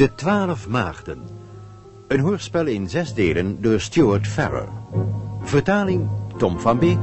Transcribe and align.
De 0.00 0.14
Twaalf 0.14 0.68
Maagden. 0.68 1.22
Een 2.08 2.20
hoorspel 2.20 2.66
in 2.66 2.88
zes 2.88 3.14
delen 3.14 3.62
door 3.62 3.80
Stuart 3.80 4.26
Farrer. 4.26 4.68
Vertaling 5.40 6.08
Tom 6.36 6.60
van 6.60 6.78
Beek. 6.78 6.98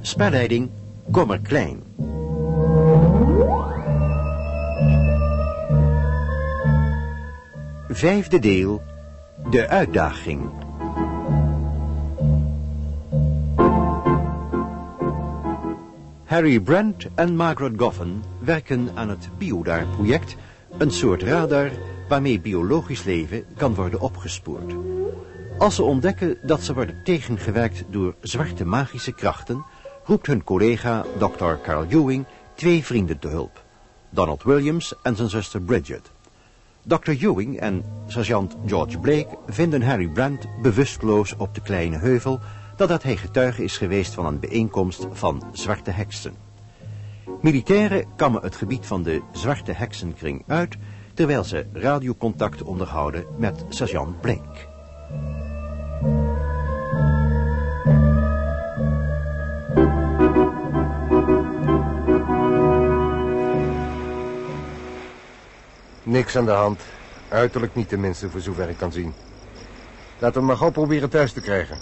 Spelleiding 0.00 0.70
Kommer 1.10 1.40
Klein. 1.40 1.82
Vijfde 7.88 8.38
deel. 8.38 8.82
De 9.50 9.68
uitdaging. 9.68 10.50
Harry 16.24 16.60
Brent 16.60 17.06
en 17.14 17.36
Margaret 17.36 17.72
Goffin 17.76 18.22
werken 18.38 18.88
aan 18.94 19.08
het 19.08 19.28
Biodar-project, 19.38 20.36
een 20.78 20.90
soort 20.90 21.22
radar 21.22 21.70
waarmee 22.12 22.40
biologisch 22.40 23.04
leven 23.04 23.44
kan 23.56 23.74
worden 23.74 24.00
opgespoord. 24.00 24.74
Als 25.58 25.74
ze 25.74 25.82
ontdekken 25.82 26.38
dat 26.42 26.62
ze 26.62 26.74
worden 26.74 27.04
tegengewerkt 27.04 27.84
door 27.90 28.14
zwarte 28.20 28.64
magische 28.64 29.12
krachten, 29.12 29.64
roept 30.04 30.26
hun 30.26 30.44
collega 30.44 31.04
Dr. 31.18 31.52
Carl 31.62 31.84
Ewing 31.88 32.24
twee 32.54 32.84
vrienden 32.84 33.18
te 33.18 33.28
hulp. 33.28 33.64
Donald 34.10 34.42
Williams 34.42 34.94
en 35.02 35.16
zijn 35.16 35.28
zuster 35.28 35.60
Bridget. 35.60 36.10
Dr. 36.82 37.10
Ewing 37.10 37.60
en 37.60 37.84
sergeant 38.06 38.56
George 38.66 38.98
Blake 38.98 39.38
vinden 39.46 39.82
Harry 39.82 40.08
Brent 40.08 40.46
bewusteloos 40.62 41.36
op 41.36 41.54
de 41.54 41.60
kleine 41.60 41.98
heuvel 41.98 42.40
nadat 42.76 43.02
hij 43.02 43.16
getuige 43.16 43.64
is 43.64 43.76
geweest 43.76 44.14
van 44.14 44.26
een 44.26 44.40
bijeenkomst 44.40 45.06
van 45.12 45.42
zwarte 45.52 45.90
heksen. 45.90 46.34
Militairen 47.40 48.06
kammen 48.16 48.42
het 48.42 48.56
gebied 48.56 48.86
van 48.86 49.02
de 49.02 49.22
zwarte 49.32 49.72
heksenkring 49.72 50.42
uit, 50.46 50.76
terwijl 51.14 51.44
ze 51.44 51.66
radiocontact 51.72 52.62
onderhouden 52.62 53.26
met 53.36 53.64
sergeant 53.68 54.20
Blake. 54.20 54.70
Niks 66.02 66.36
aan 66.36 66.44
de 66.44 66.50
hand. 66.50 66.80
Uiterlijk 67.28 67.74
niet 67.74 67.88
tenminste, 67.88 68.30
voor 68.30 68.40
zover 68.40 68.68
ik 68.68 68.76
kan 68.76 68.92
zien. 68.92 69.14
Laten 70.18 70.40
we 70.40 70.46
maar 70.46 70.56
gauw 70.56 70.70
proberen 70.70 71.10
thuis 71.10 71.32
te 71.32 71.40
krijgen. 71.40 71.78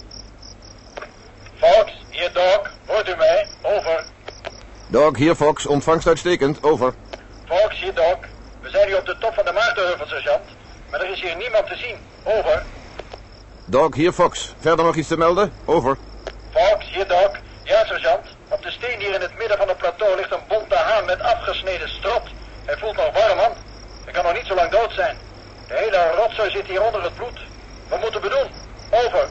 Fox, 1.55 2.05
hier 2.09 2.31
Doc. 2.33 2.69
Hoort 2.85 3.07
u 3.09 3.15
mij? 3.15 3.47
Over. 3.61 4.05
Doc, 4.87 5.17
hier 5.17 5.35
Fox. 5.35 5.65
Ontvangst 5.65 6.07
uitstekend. 6.07 6.63
Over. 6.63 6.93
Fox, 7.45 7.81
hier 7.81 7.93
Doc. 7.93 8.30
We 8.71 8.77
zijn 8.77 8.89
nu 8.89 8.95
op 8.95 9.05
de 9.05 9.17
top 9.17 9.33
van 9.33 9.45
de 9.45 9.51
Maartenheuvel, 9.51 10.07
sergeant. 10.07 10.43
Maar 10.89 11.01
er 11.01 11.09
is 11.09 11.21
hier 11.21 11.35
niemand 11.35 11.67
te 11.67 11.75
zien. 11.75 11.95
Over. 12.23 12.63
Doc, 13.65 13.95
hier 13.95 14.11
Fox. 14.11 14.53
Verder 14.59 14.85
nog 14.85 14.95
iets 14.95 15.07
te 15.07 15.17
melden? 15.17 15.53
Over. 15.65 15.97
Fox, 16.51 16.85
hier 16.93 17.07
Doc. 17.07 17.31
Ja, 17.63 17.85
sergeant. 17.85 18.25
Op 18.47 18.61
de 18.61 18.71
steen 18.71 18.99
hier 18.99 19.13
in 19.13 19.21
het 19.21 19.37
midden 19.37 19.57
van 19.57 19.67
het 19.67 19.77
plateau 19.77 20.15
ligt 20.15 20.31
een 20.31 20.47
bonte 20.47 20.75
haan 20.75 21.05
met 21.05 21.21
afgesneden 21.21 21.89
strot. 21.89 22.21
Hij 22.65 22.77
voelt 22.77 22.95
nog 22.95 23.13
warm 23.13 23.39
aan. 23.39 23.53
Hij 24.03 24.13
kan 24.13 24.23
nog 24.23 24.33
niet 24.33 24.45
zo 24.45 24.55
lang 24.55 24.71
dood 24.71 24.91
zijn. 24.91 25.17
De 25.67 25.77
hele 25.77 26.11
rotzooi 26.15 26.51
zit 26.51 26.65
hier 26.65 26.81
onder 26.81 27.03
het 27.03 27.15
bloed. 27.15 27.39
Wat 27.87 28.01
moeten 28.01 28.21
we 28.21 28.29
doen? 28.29 28.47
Over. 29.05 29.27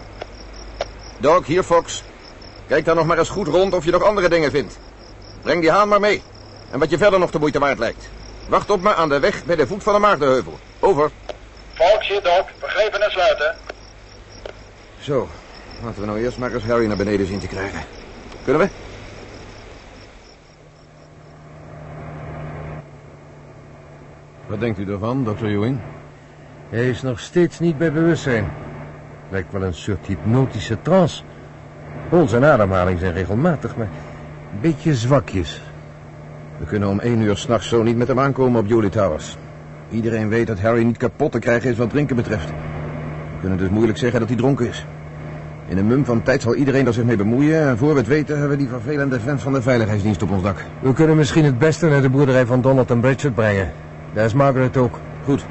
Doc, 1.18 1.46
hier 1.46 1.62
Fox. 1.62 2.02
Kijk 2.68 2.84
dan 2.84 2.96
nog 2.96 3.06
maar 3.06 3.18
eens 3.18 3.28
goed 3.28 3.48
rond 3.48 3.74
of 3.74 3.84
je 3.84 3.90
nog 3.90 4.02
andere 4.02 4.28
dingen 4.28 4.50
vindt. 4.50 4.78
Breng 5.42 5.60
die 5.60 5.70
haan 5.70 5.88
maar 5.88 6.00
mee. 6.00 6.22
En 6.70 6.78
wat 6.78 6.90
je 6.90 6.98
verder 6.98 7.18
nog 7.18 7.30
de 7.30 7.38
moeite 7.38 7.58
waard 7.58 7.78
lijkt. 7.78 8.08
Wacht 8.50 8.70
op 8.70 8.82
me 8.82 8.94
aan 8.94 9.08
de 9.08 9.20
weg 9.20 9.44
bij 9.44 9.56
de 9.56 9.66
voet 9.66 9.82
van 9.82 9.94
de 9.94 10.00
Maagdenheuvel. 10.00 10.58
Over. 10.80 11.10
Fox, 11.72 12.08
hier 12.08 12.22
Doc. 12.22 12.44
Begrepen 12.60 13.00
en 13.00 13.10
sluiten. 13.10 13.54
Zo, 14.98 15.28
laten 15.82 16.00
we 16.00 16.06
nou 16.06 16.20
eerst 16.20 16.38
maar 16.38 16.52
eens 16.52 16.64
Harry 16.64 16.86
naar 16.86 16.96
beneden 16.96 17.26
zien 17.26 17.38
te 17.38 17.46
krijgen. 17.46 17.80
Kunnen 18.44 18.62
we? 18.62 18.68
Wat 24.46 24.60
denkt 24.60 24.78
u 24.78 24.92
ervan, 24.92 25.24
dokter 25.24 25.46
Ewing? 25.46 25.80
Hij 26.68 26.88
is 26.88 27.02
nog 27.02 27.20
steeds 27.20 27.58
niet 27.58 27.78
bij 27.78 27.92
bewustzijn. 27.92 28.52
Lijkt 29.28 29.52
wel 29.52 29.62
een 29.62 29.74
soort 29.74 30.06
hypnotische 30.06 30.82
trance. 30.82 31.22
Pols 32.08 32.32
en 32.32 32.44
ademhaling 32.44 32.98
zijn 32.98 33.12
regelmatig, 33.12 33.76
maar 33.76 33.88
een 34.52 34.60
beetje 34.60 34.94
zwakjes. 34.94 35.60
We 36.60 36.66
kunnen 36.66 36.88
om 36.88 37.00
één 37.00 37.20
uur 37.20 37.36
s'nachts 37.36 37.68
zo 37.68 37.82
niet 37.82 37.96
met 37.96 38.08
hem 38.08 38.20
aankomen 38.20 38.60
op 38.60 38.66
Julie 38.66 38.90
Towers. 38.90 39.36
Iedereen 39.90 40.28
weet 40.28 40.46
dat 40.46 40.60
Harry 40.60 40.82
niet 40.82 40.96
kapot 40.96 41.32
te 41.32 41.38
krijgen 41.38 41.70
is 41.70 41.76
wat 41.76 41.90
drinken 41.90 42.16
betreft. 42.16 42.48
We 42.48 43.40
kunnen 43.40 43.58
dus 43.58 43.68
moeilijk 43.68 43.98
zeggen 43.98 44.20
dat 44.20 44.28
hij 44.28 44.38
dronken 44.38 44.68
is. 44.68 44.86
In 45.68 45.78
een 45.78 45.86
mum 45.86 46.04
van 46.04 46.22
tijd 46.22 46.42
zal 46.42 46.54
iedereen 46.54 46.86
er 46.86 46.92
zich 46.92 47.04
mee 47.04 47.16
bemoeien... 47.16 47.68
en 47.68 47.78
voor 47.78 47.92
we 47.92 47.98
het 47.98 48.06
weten 48.06 48.38
hebben 48.38 48.56
we 48.56 48.62
die 48.62 48.72
vervelende 48.72 49.20
vent 49.20 49.42
van 49.42 49.52
de 49.52 49.62
veiligheidsdienst 49.62 50.22
op 50.22 50.30
ons 50.30 50.42
dak. 50.42 50.64
We 50.80 50.92
kunnen 50.92 51.16
misschien 51.16 51.44
het 51.44 51.58
beste 51.58 51.88
naar 51.88 52.02
de 52.02 52.10
boerderij 52.10 52.46
van 52.46 52.60
Donald 52.60 52.90
en 52.90 53.00
Bridget 53.00 53.34
brengen. 53.34 53.72
Daar 54.12 54.24
is 54.24 54.34
Margaret 54.34 54.76
ook. 54.76 54.98
Goed. 55.24 55.44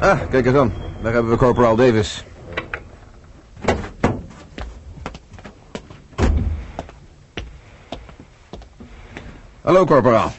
Ah, 0.00 0.18
kijk 0.30 0.46
eens 0.46 0.56
aan. 0.56 0.72
Daar 1.02 1.12
hebben 1.12 1.32
we 1.32 1.38
Corporal 1.38 1.76
Davis. 1.76 2.24
Hallo, 9.66 9.84
corporaal. 9.84 10.32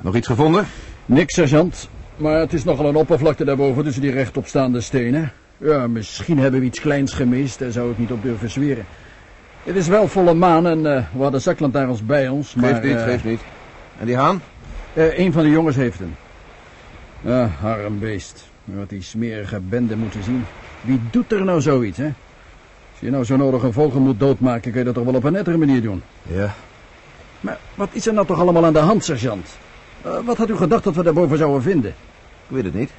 Nog 0.00 0.16
iets 0.16 0.26
gevonden? 0.26 0.66
Niks, 1.06 1.34
sergeant. 1.34 1.88
Maar 2.16 2.38
het 2.38 2.52
is 2.52 2.64
nogal 2.64 2.86
een 2.86 2.96
oppervlakte 2.96 3.44
daarboven 3.44 3.84
tussen 3.84 4.02
die 4.02 4.10
rechtopstaande 4.10 4.80
stenen. 4.80 5.32
Ja, 5.56 5.86
misschien 5.86 6.38
hebben 6.38 6.60
we 6.60 6.66
iets 6.66 6.80
kleins 6.80 7.12
gemist, 7.12 7.58
daar 7.58 7.70
zou 7.70 7.90
ik 7.90 7.98
niet 7.98 8.12
op 8.12 8.22
durven 8.22 8.50
zweren. 8.50 8.84
Het 9.62 9.76
is 9.76 9.88
wel 9.88 10.08
volle 10.08 10.34
maan 10.34 10.66
en 10.66 10.78
uh, 10.78 11.04
we 11.12 11.22
hadden 11.22 11.40
zaklantaarns 11.40 12.06
bij 12.06 12.28
ons, 12.28 12.54
maar... 12.54 12.70
Geeft 12.70 12.82
niet, 12.82 12.96
uh, 12.96 13.02
geeft 13.02 13.24
niet. 13.24 13.40
En 13.98 14.06
die 14.06 14.16
haan? 14.16 14.42
Uh, 14.94 15.18
een 15.18 15.32
van 15.32 15.42
de 15.42 15.50
jongens 15.50 15.76
heeft 15.76 15.98
hem. 15.98 16.14
Ah, 17.26 17.64
arm 17.64 17.98
beest. 17.98 18.48
Wat 18.64 18.88
die 18.88 19.02
smerige 19.02 19.60
bende 19.60 19.96
moeten 19.96 20.22
zien. 20.22 20.44
Wie 20.80 21.00
doet 21.10 21.32
er 21.32 21.44
nou 21.44 21.60
zoiets, 21.60 21.98
hè? 21.98 22.12
Als 22.90 23.00
je 23.00 23.10
nou 23.10 23.24
zo 23.24 23.36
nodig 23.36 23.62
een 23.62 23.72
vogel 23.72 24.00
moet 24.00 24.20
doodmaken, 24.20 24.70
kun 24.70 24.78
je 24.80 24.86
dat 24.86 24.94
toch 24.94 25.04
wel 25.04 25.14
op 25.14 25.24
een 25.24 25.32
nettere 25.32 25.56
manier 25.56 25.82
doen. 25.82 26.02
Ja. 26.22 26.54
Maar 27.42 27.58
wat 27.74 27.88
is 27.92 28.06
er 28.06 28.12
nou 28.12 28.26
toch 28.26 28.38
allemaal 28.38 28.64
aan 28.64 28.72
de 28.72 28.78
hand, 28.78 29.04
sergeant? 29.04 29.48
Uh, 30.06 30.18
wat 30.24 30.36
had 30.36 30.50
u 30.50 30.56
gedacht 30.56 30.84
dat 30.84 30.94
we 30.94 31.02
daarboven 31.02 31.38
zouden 31.38 31.62
vinden? 31.62 31.90
Ik 32.48 32.48
weet 32.48 32.64
het 32.64 32.74
niet. 32.74 32.90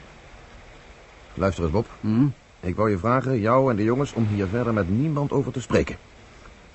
Luister 1.34 1.64
eens, 1.64 1.74
Bob. 1.74 1.88
Hmm? 2.02 2.34
Ik 2.60 2.76
wou 2.76 2.90
je 2.90 2.98
vragen, 2.98 3.40
jou 3.40 3.70
en 3.70 3.76
de 3.76 3.84
jongens, 3.84 4.14
om 4.14 4.28
hier 4.28 4.48
verder 4.48 4.74
met 4.74 4.90
niemand 4.90 5.32
over 5.32 5.52
te 5.52 5.62
spreken. 5.62 5.96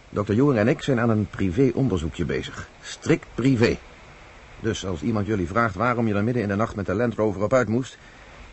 Dr. 0.08 0.32
Ewing 0.32 0.56
en 0.58 0.68
ik 0.68 0.82
zijn 0.82 1.00
aan 1.00 1.10
een 1.10 1.26
privé-onderzoekje 1.30 2.24
bezig. 2.24 2.68
Strikt 2.80 3.26
privé. 3.34 3.78
Dus 4.60 4.86
als 4.86 5.02
iemand 5.02 5.26
jullie 5.26 5.46
vraagt 5.46 5.74
waarom 5.74 6.06
je 6.08 6.14
er 6.14 6.24
midden 6.24 6.42
in 6.42 6.48
de 6.48 6.56
nacht 6.56 6.76
met 6.76 6.86
de 6.86 6.94
Land 6.94 7.14
Rover 7.14 7.42
op 7.42 7.52
uit 7.52 7.68
moest... 7.68 7.98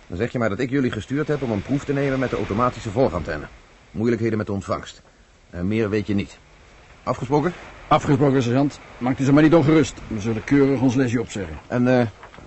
dan 0.07 0.17
zeg 0.17 0.31
je 0.31 0.39
maar 0.39 0.49
dat 0.49 0.59
ik 0.59 0.69
jullie 0.69 0.91
gestuurd 0.91 1.27
heb 1.27 1.41
om 1.41 1.51
een 1.51 1.61
proef 1.61 1.85
te 1.85 1.93
nemen 1.93 2.19
met 2.19 2.29
de 2.29 2.35
automatische 2.35 2.89
volgantenne. 2.89 3.45
Moeilijkheden 3.91 4.37
met 4.37 4.47
de 4.47 4.53
ontvangst. 4.53 5.01
En 5.49 5.67
meer 5.67 5.89
weet 5.89 6.07
je 6.07 6.13
niet. 6.13 6.37
Afgesproken? 7.03 7.53
Afgesproken, 7.87 8.43
sergeant. 8.43 8.79
Maakt 8.97 9.19
u 9.19 9.23
ze 9.23 9.33
maar 9.33 9.43
niet 9.43 9.53
ongerust. 9.53 9.93
We 10.07 10.19
zullen 10.19 10.43
keurig 10.43 10.81
ons 10.81 10.95
lesje 10.95 11.19
opzeggen. 11.19 11.57
En 11.67 11.87
uh, 11.87 12.01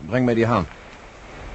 breng 0.07 0.25
mij 0.25 0.35
die 0.35 0.47
haan. 0.47 0.67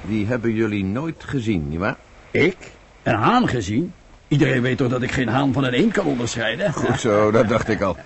Die 0.02 0.26
hebben 0.26 0.52
jullie 0.52 0.84
nooit 0.84 1.24
gezien, 1.24 1.68
nietwaar? 1.68 1.96
Ik? 2.30 2.56
Een 3.02 3.14
haan 3.14 3.48
gezien? 3.48 3.92
Iedereen 4.28 4.62
weet 4.62 4.76
toch 4.76 4.88
dat 4.88 5.02
ik 5.02 5.12
geen 5.12 5.28
haan 5.28 5.52
van 5.52 5.64
een 5.64 5.72
eend 5.72 5.92
kan 5.92 6.06
onderscheiden? 6.06 6.72
Goed 6.72 7.00
zo, 7.00 7.30
dat 7.30 7.48
dacht 7.48 7.68
ik 7.68 7.80
al. 7.80 7.96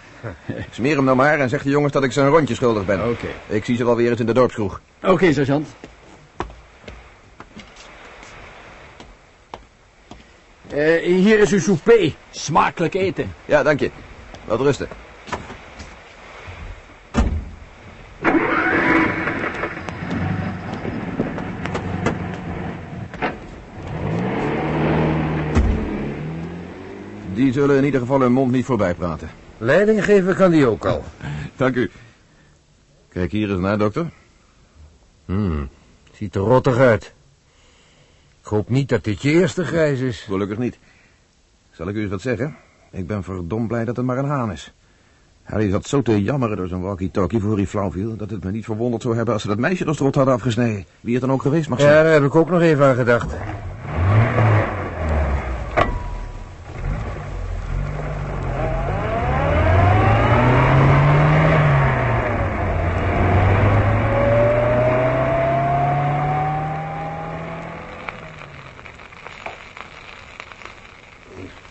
Smeer 0.71 0.97
hem 0.97 1.05
nou 1.05 1.17
maar 1.17 1.41
en 1.41 1.49
zeg 1.49 1.63
de 1.63 1.71
jongens 1.71 1.93
dat 1.93 2.05
ik 2.05 2.13
ze 2.13 2.21
een 2.21 2.29
rondje 2.29 2.55
schuldig 2.55 2.85
ben. 2.85 3.01
Oké. 3.01 3.09
Okay. 3.09 3.57
Ik 3.57 3.65
zie 3.65 3.77
ze 3.77 3.85
wel 3.85 3.97
weer 3.97 4.11
eens 4.11 4.21
in 4.21 4.27
de 4.27 4.33
dorpskroeg. 4.33 4.81
Oké, 5.03 5.13
okay, 5.13 5.33
sergeant. 5.33 5.69
Uh, 10.75 11.03
hier 11.03 11.39
is 11.39 11.53
uw 11.53 11.59
souper. 11.59 12.15
Smakelijk 12.31 12.95
eten. 12.95 13.33
Ja, 13.45 13.63
dank 13.63 13.81
je. 13.81 13.91
Wat 14.45 14.61
rusten. 14.61 14.89
Zullen 27.59 27.77
in 27.77 27.85
ieder 27.85 28.01
geval 28.01 28.21
hun 28.21 28.33
mond 28.33 28.53
niet 28.53 28.65
voorbij 28.65 28.95
praten. 28.95 29.31
Leiding 29.59 30.05
geven 30.05 30.35
kan 30.35 30.51
die 30.51 30.67
ook 30.67 30.85
al. 30.85 31.05
Dank 31.57 31.75
u. 31.75 31.91
Kijk 33.09 33.33
hier 33.33 33.51
eens 33.51 33.61
naar, 33.61 33.79
dokter. 33.79 34.11
Hmm, 35.25 35.69
ziet 36.13 36.35
er 36.35 36.41
rottig 36.41 36.77
uit. 36.77 37.13
Ik 38.41 38.47
hoop 38.47 38.69
niet 38.69 38.89
dat 38.89 39.05
dit 39.05 39.23
je 39.23 39.31
eerste 39.31 39.65
grijs 39.65 40.01
is. 40.01 40.21
Gelukkig 40.21 40.59
niet. 40.59 40.79
Zal 41.71 41.89
ik 41.89 41.95
u 41.95 42.01
eens 42.01 42.11
wat 42.11 42.21
zeggen? 42.21 42.57
Ik 42.91 43.07
ben 43.07 43.23
verdomd 43.23 43.69
blij 43.69 43.85
dat 43.85 43.97
het 43.97 44.07
maar 44.07 44.19
een 44.19 44.25
haan 44.25 44.53
is. 44.53 44.73
Harry 45.43 45.71
zat 45.71 45.87
zo 45.87 46.03
te 46.03 46.23
jammeren 46.23 46.57
door 46.57 46.69
zijn 46.69 46.81
walkie-talkie 46.81 47.41
voor 47.41 47.57
hij 47.57 47.67
flauw 47.67 47.91
viel... 47.91 48.17
dat 48.17 48.31
het 48.31 48.45
me 48.45 48.51
niet 48.51 48.65
verwonderd 48.65 49.03
zou 49.03 49.17
hebben 49.17 49.35
als 49.35 49.43
ze 49.43 49.49
dat 49.49 49.59
meisje 49.59 49.85
de 49.85 49.95
strot 49.95 50.15
hadden 50.15 50.35
afgesneden. 50.35 50.85
Wie 51.01 51.13
het 51.13 51.23
dan 51.23 51.33
ook 51.33 51.43
geweest 51.43 51.69
mag 51.69 51.81
zijn. 51.81 51.95
Ja, 51.95 52.03
daar 52.03 52.13
heb 52.13 52.25
ik 52.25 52.35
ook 52.35 52.51
nog 52.51 52.61
even 52.61 52.87
aan 52.87 52.95
gedacht. 52.95 53.35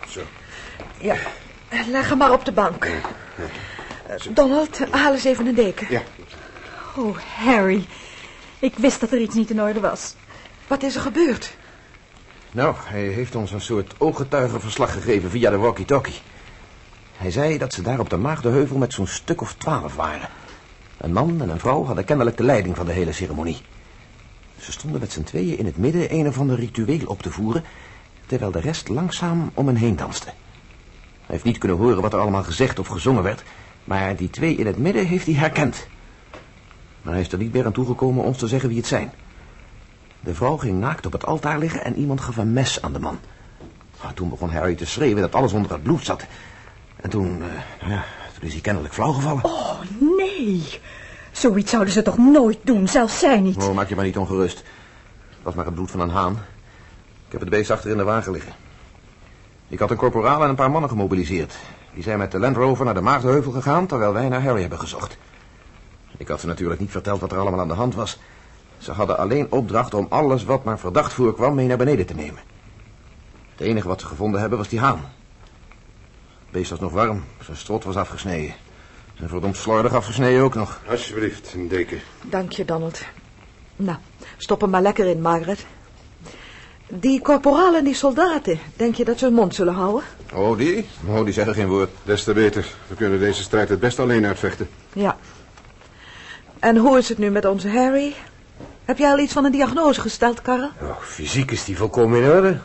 Zo. 0.08 0.20
Ja, 1.00 1.16
leg 1.90 2.08
hem 2.08 2.18
maar 2.18 2.32
op 2.32 2.44
de 2.44 2.52
bank. 2.52 2.88
Donald, 4.30 4.78
haal 4.90 5.12
eens 5.12 5.24
even 5.24 5.46
een 5.46 5.54
deken. 5.54 5.86
Ja. 5.90 6.02
Oh, 6.96 7.16
Harry. 7.36 7.86
Ik 8.58 8.74
wist 8.76 9.00
dat 9.00 9.12
er 9.12 9.20
iets 9.20 9.34
niet 9.34 9.50
in 9.50 9.62
orde 9.62 9.80
was. 9.80 10.14
Wat 10.66 10.82
is 10.82 10.94
er 10.94 11.00
gebeurd? 11.00 11.56
Nou, 12.50 12.74
hij 12.78 13.02
heeft 13.02 13.34
ons 13.34 13.52
een 13.52 13.60
soort 13.60 13.94
ooggetuigenverslag 13.98 14.92
gegeven 14.92 15.30
via 15.30 15.50
de 15.50 15.56
walkie-talkie. 15.56 16.20
Hij 17.16 17.30
zei 17.30 17.58
dat 17.58 17.72
ze 17.72 17.82
daar 17.82 17.98
op 17.98 18.10
de 18.10 18.16
Maagdenheuvel 18.16 18.76
met 18.76 18.92
zo'n 18.92 19.06
stuk 19.06 19.40
of 19.40 19.54
twaalf 19.54 19.94
waren. 19.94 20.28
Een 20.96 21.12
man 21.12 21.40
en 21.40 21.48
een 21.48 21.58
vrouw 21.58 21.84
hadden 21.84 22.04
kennelijk 22.04 22.36
de 22.36 22.44
leiding 22.44 22.76
van 22.76 22.86
de 22.86 22.92
hele 22.92 23.12
ceremonie. 23.12 23.60
Ze 24.60 24.72
stonden 24.72 25.00
met 25.00 25.12
z'n 25.12 25.22
tweeën 25.22 25.58
in 25.58 25.66
het 25.66 25.76
midden 25.76 26.14
een 26.14 26.28
of 26.28 26.38
ander 26.38 26.56
ritueel 26.56 27.06
op 27.06 27.22
te 27.22 27.30
voeren... 27.30 27.64
terwijl 28.26 28.50
de 28.50 28.60
rest 28.60 28.88
langzaam 28.88 29.50
om 29.54 29.66
hen 29.66 29.76
heen 29.76 29.96
danste. 29.96 30.32
Hij 31.28 31.36
heeft 31.36 31.44
niet 31.44 31.58
kunnen 31.58 31.78
horen 31.78 32.02
wat 32.02 32.12
er 32.12 32.20
allemaal 32.20 32.42
gezegd 32.42 32.78
of 32.78 32.86
gezongen 32.86 33.22
werd... 33.22 33.42
maar 33.84 34.16
die 34.16 34.30
twee 34.30 34.54
in 34.56 34.66
het 34.66 34.78
midden 34.78 35.06
heeft 35.06 35.26
hij 35.26 35.34
herkend. 35.34 35.86
Maar 37.02 37.12
hij 37.12 37.22
is 37.22 37.32
er 37.32 37.38
niet 37.38 37.52
meer 37.52 37.66
aan 37.66 37.72
toegekomen 37.72 38.24
ons 38.24 38.38
te 38.38 38.48
zeggen 38.48 38.68
wie 38.68 38.78
het 38.78 38.86
zijn... 38.86 39.12
De 40.20 40.34
vrouw 40.34 40.56
ging 40.56 40.80
naakt 40.80 41.06
op 41.06 41.12
het 41.12 41.26
altaar 41.26 41.58
liggen 41.58 41.84
en 41.84 41.96
iemand 41.96 42.20
gaf 42.20 42.36
een 42.36 42.52
mes 42.52 42.82
aan 42.82 42.92
de 42.92 42.98
man. 42.98 43.18
Toen 44.14 44.28
begon 44.28 44.50
Harry 44.50 44.74
te 44.74 44.86
schreeuwen 44.86 45.22
dat 45.22 45.34
alles 45.34 45.52
onder 45.52 45.72
het 45.72 45.82
bloed 45.82 46.04
zat. 46.04 46.26
En 46.96 47.10
toen, 47.10 47.42
eh, 47.42 47.80
nou 47.80 47.92
ja, 47.92 48.04
toen 48.34 48.42
is 48.48 48.52
hij 48.52 48.60
kennelijk 48.60 48.94
flauw 48.94 49.12
gevallen. 49.12 49.44
Oh, 49.44 49.80
nee. 50.16 50.80
Zoiets 51.32 51.70
zouden 51.70 51.92
ze 51.92 52.02
toch 52.02 52.18
nooit 52.18 52.58
doen, 52.62 52.88
zelfs 52.88 53.18
zij 53.18 53.40
niet. 53.40 53.56
Oh, 53.56 53.74
maak 53.74 53.88
je 53.88 53.94
maar 53.94 54.04
niet 54.04 54.16
ongerust. 54.16 54.56
Het 54.56 55.38
was 55.42 55.54
maar 55.54 55.64
het 55.64 55.74
bloed 55.74 55.90
van 55.90 56.00
een 56.00 56.10
haan. 56.10 56.32
Ik 57.26 57.32
heb 57.32 57.40
het 57.40 57.50
beest 57.50 57.70
achter 57.70 57.90
in 57.90 57.96
de 57.96 58.04
wagen 58.04 58.32
liggen. 58.32 58.52
Ik 59.68 59.78
had 59.78 59.90
een 59.90 59.96
korporaal 59.96 60.42
en 60.42 60.48
een 60.48 60.54
paar 60.54 60.70
mannen 60.70 60.90
gemobiliseerd. 60.90 61.56
Die 61.94 62.02
zijn 62.02 62.18
met 62.18 62.32
de 62.32 62.38
Land 62.38 62.56
Rover 62.56 62.84
naar 62.84 62.94
de 62.94 63.00
Maagdenheuvel 63.00 63.52
gegaan... 63.52 63.86
terwijl 63.86 64.12
wij 64.12 64.28
naar 64.28 64.42
Harry 64.42 64.60
hebben 64.60 64.78
gezocht. 64.78 65.18
Ik 66.16 66.28
had 66.28 66.40
ze 66.40 66.46
natuurlijk 66.46 66.80
niet 66.80 66.90
verteld 66.90 67.20
wat 67.20 67.32
er 67.32 67.38
allemaal 67.38 67.60
aan 67.60 67.68
de 67.68 67.74
hand 67.74 67.94
was... 67.94 68.18
Ze 68.78 68.92
hadden 68.92 69.18
alleen 69.18 69.52
opdracht 69.52 69.94
om 69.94 70.06
alles 70.08 70.44
wat 70.44 70.64
maar 70.64 70.78
verdacht 70.78 71.12
voorkwam 71.12 71.54
mee 71.54 71.66
naar 71.66 71.76
beneden 71.76 72.06
te 72.06 72.14
nemen. 72.14 72.40
Het 73.50 73.60
enige 73.60 73.88
wat 73.88 74.00
ze 74.00 74.06
gevonden 74.06 74.40
hebben 74.40 74.58
was 74.58 74.68
die 74.68 74.80
haan. 74.80 75.00
Het 76.38 76.50
beest 76.50 76.70
was 76.70 76.80
nog 76.80 76.92
warm, 76.92 77.24
zijn 77.40 77.56
strot 77.56 77.84
was 77.84 77.96
afgesneden. 77.96 78.54
En 79.16 79.28
verdomd 79.28 79.56
slordig 79.56 79.94
afgesneden 79.94 80.42
ook 80.42 80.54
nog. 80.54 80.80
Alsjeblieft, 80.88 81.54
een 81.54 81.68
deken. 81.68 82.00
Dank 82.22 82.52
je, 82.52 82.64
Donald. 82.64 83.02
Nou, 83.76 83.98
stop 84.36 84.60
hem 84.60 84.70
maar 84.70 84.82
lekker 84.82 85.06
in, 85.06 85.20
Margaret. 85.20 85.66
Die 86.88 87.20
korporaal 87.20 87.76
en 87.76 87.84
die 87.84 87.94
soldaten, 87.94 88.58
denk 88.76 88.94
je 88.94 89.04
dat 89.04 89.18
ze 89.18 89.24
hun 89.24 89.34
mond 89.34 89.54
zullen 89.54 89.74
houden? 89.74 90.02
Oh, 90.34 90.58
die? 90.58 90.86
Oh, 91.06 91.24
die 91.24 91.32
zeggen 91.32 91.54
geen 91.54 91.68
woord. 91.68 91.90
Des 92.02 92.24
te 92.24 92.32
beter. 92.32 92.66
We 92.86 92.94
kunnen 92.94 93.18
deze 93.18 93.42
strijd 93.42 93.68
het 93.68 93.80
best 93.80 93.98
alleen 93.98 94.26
uitvechten. 94.26 94.68
Ja. 94.92 95.16
En 96.58 96.76
hoe 96.76 96.98
is 96.98 97.08
het 97.08 97.18
nu 97.18 97.30
met 97.30 97.44
onze 97.44 97.68
Harry? 97.68 98.14
Heb 98.84 98.98
jij 98.98 99.10
al 99.10 99.18
iets 99.18 99.32
van 99.32 99.44
een 99.44 99.52
diagnose 99.52 100.00
gesteld, 100.00 100.42
Karel? 100.42 100.70
Oh, 100.80 101.00
fysiek 101.00 101.50
is 101.50 101.64
die 101.64 101.76
volkomen 101.76 102.22
in 102.22 102.30
orde. 102.30 102.58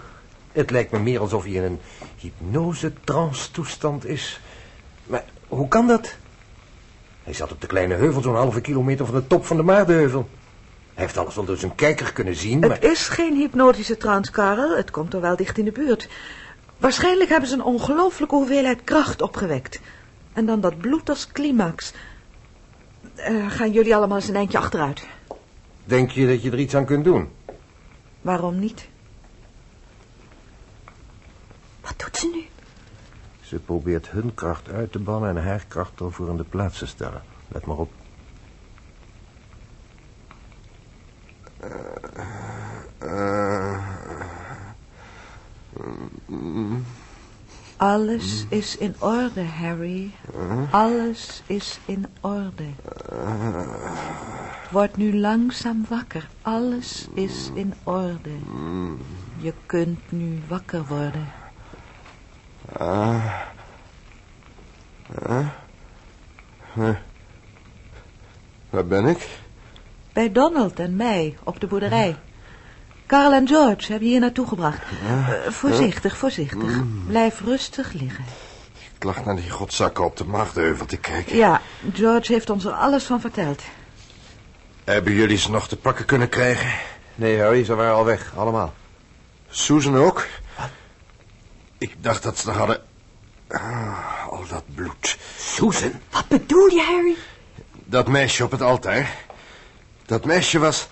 Het 0.52 0.72
lijkt 0.72 0.92
me 0.92 1.00
meer 1.00 1.20
alsof 1.20 1.44
hij 1.44 1.52
in 1.52 1.64
een 1.64 1.80
hypnose-trance-toestand 2.16 4.06
is. 4.06 4.40
Maar 5.06 5.24
hoe 5.48 5.68
kan 5.68 5.88
dat? 5.88 6.16
Hij 7.24 7.34
zat 7.34 7.52
op 7.52 7.62
de 7.62 7.68
kleine 7.68 7.96
heuvel 7.96 8.22
zo'n 8.22 8.36
halve 8.36 8.62
kilometer 8.62 9.06
van 9.06 9.16
de 9.16 9.28
top 9.28 9.46
van 9.46 9.58
de 9.58 9.64
Maardenheuvel. 9.64 10.30
Hij 10.94 11.04
heeft 11.04 11.18
alles 11.18 11.36
wel 11.36 11.46
door 11.46 11.58
zijn 11.58 11.76
kijker 11.76 12.14
kunnen 12.14 12.36
zien, 12.36 12.60
maar... 12.60 12.70
Het 12.70 12.84
is 12.84 13.08
geen 13.08 13.36
hypnotische 13.36 13.98
trance, 13.98 14.32
Karel. 14.32 14.78
Het 14.78 14.92
komt 14.92 15.14
er 15.14 15.22
wel 15.22 15.36
dicht 15.36 15.58
in 15.58 15.66
de 15.66 15.72
buurt. 15.72 16.10
Waarschijnlijk 16.78 17.30
hebben 17.30 17.50
ze 17.50 17.56
een 17.56 17.64
ongelooflijke 17.64 18.36
hoeveelheid 18.36 18.84
kracht 18.84 19.22
opgewekt. 19.22 19.80
En 20.34 20.46
dan 20.46 20.62
dat 20.62 20.78
bloed 20.78 21.10
als 21.10 21.28
climax. 21.32 21.94
Eh, 23.16 23.52
gaan 23.52 23.72
jullie 23.72 23.96
allemaal 23.96 24.18
eens 24.18 24.28
een 24.28 24.36
eindje 24.36 24.58
achteruit? 24.58 25.08
Denk 25.86 26.12
je 26.12 26.28
dat 26.28 26.44
je 26.44 26.52
er 26.52 26.60
iets 26.60 26.76
aan 26.76 26.86
kunt 26.86 27.04
doen? 27.04 27.30
Waarom 28.22 28.60
niet? 28.60 28.88
Wat 31.82 31.94
doet 31.98 32.18
ze 32.18 32.30
nu? 32.34 32.46
Ze 33.42 33.60
probeert 33.60 34.10
hun 34.10 34.34
kracht 34.34 34.70
uit 34.70 34.92
te 34.92 35.00
bannen 35.00 35.30
en 35.38 35.44
haar 35.44 35.66
kracht 35.68 36.02
over 36.02 36.30
in 36.30 36.38
de 36.38 36.44
plaats 36.44 36.78
te 36.78 36.88
stellen. 36.88 37.22
Let 37.48 37.66
maar 37.66 37.78
op. 37.78 37.92
Alles 47.78 48.46
is 48.50 48.78
in 48.78 48.96
orde, 49.00 49.44
Harry. 49.44 50.12
Alles 50.72 51.42
is 51.48 51.80
in 51.86 52.08
orde. 52.22 52.72
Word 54.72 54.98
nu 54.98 55.20
langzaam 55.20 55.86
wakker. 55.90 56.28
Alles 56.42 57.08
is 57.14 57.52
in 57.54 57.74
orde. 57.84 58.38
Je 59.38 59.54
kunt 59.66 60.12
nu 60.12 60.42
wakker 60.48 60.86
worden. 60.88 61.28
Waar 68.70 68.86
ben 68.86 69.06
ik? 69.06 69.43
Bij 70.14 70.32
Donald 70.32 70.80
en 70.80 70.96
mij, 70.96 71.38
op 71.44 71.60
de 71.60 71.68
boerderij. 71.68 72.16
Carl 73.08 73.34
en 73.34 73.48
George 73.48 73.92
hebben 73.92 74.08
je 74.08 74.14
hier 74.14 74.20
naartoe 74.20 74.48
gebracht. 74.48 74.82
Eh, 75.08 75.52
voorzichtig, 75.52 76.18
voorzichtig. 76.18 76.82
Blijf 77.08 77.42
rustig 77.42 77.94
liggen. 77.94 78.26
Ik 78.96 79.04
lag 79.04 79.26
naar 79.26 79.36
die 79.36 79.50
godzakken 79.50 80.06
op 80.06 80.18
de 80.18 80.26
maagdeheuvel 80.26 80.86
te 80.86 80.98
kijken. 80.98 81.36
Ja, 81.36 81.62
George 81.94 82.34
heeft 82.34 82.50
ons 82.50 82.66
er 82.66 82.72
alles 82.72 83.04
van 83.04 83.22
verteld. 83.22 83.62
Hebben 84.84 85.14
jullie 85.14 85.38
ze 85.38 85.52
nog 85.52 85.68
te 85.68 85.78
pakken 85.78 86.06
kunnen 86.06 86.30
krijgen? 86.30 86.72
Nee, 87.16 87.42
Harry, 87.42 87.64
ze 87.64 87.76
waren 87.76 87.94
al 87.94 88.06
weg, 88.06 88.34
allemaal. 88.36 88.74
Susan 89.50 89.98
ook? 89.98 90.28
Ik 91.78 91.96
dacht 92.04 92.24
dat 92.24 92.38
ze 92.38 92.50
er 92.50 92.58
hadden... 92.58 92.82
Ah, 93.48 94.28
al 94.30 94.46
dat 94.50 94.64
bloed. 94.76 95.18
Susan? 95.38 95.92
Wat 96.12 96.28
bedoel 96.28 96.68
je, 96.68 96.82
Harry? 96.82 97.16
Dat 97.72 98.08
meisje 98.08 98.44
op 98.44 98.52
het 98.52 98.62
altaar. 98.62 99.16
Dat 100.06 100.26
meisje 100.26 100.60
was... 100.60 100.88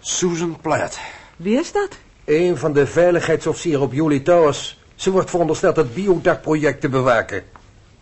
Susan 0.00 0.58
Platt. 0.60 0.98
Wie 1.36 1.58
is 1.58 1.72
dat? 1.72 1.98
Een 2.24 2.56
van 2.56 2.72
de 2.72 2.86
veiligheidsofficieren 2.86 3.80
op 3.80 3.92
Julie 3.92 4.22
Towers. 4.22 4.78
Ze 4.94 5.10
wordt 5.10 5.30
verondersteld 5.30 5.76
het 5.76 5.94
biodak-project 5.94 6.80
te 6.80 6.88
bewaken. 6.88 7.44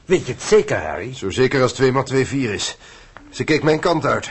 Weet 0.05 0.27
je 0.27 0.33
het 0.33 0.43
zeker, 0.43 0.87
Harry? 0.87 1.15
Zo 1.15 1.31
zeker 1.31 1.63
als 1.63 1.73
2 1.73 1.93
maar 1.93 2.05
2 2.05 2.27
4 2.27 2.53
is. 2.53 2.77
Ze 3.31 3.45
keek 3.45 3.63
mijn 3.63 3.81
kant 3.81 4.05
uit. 4.05 4.31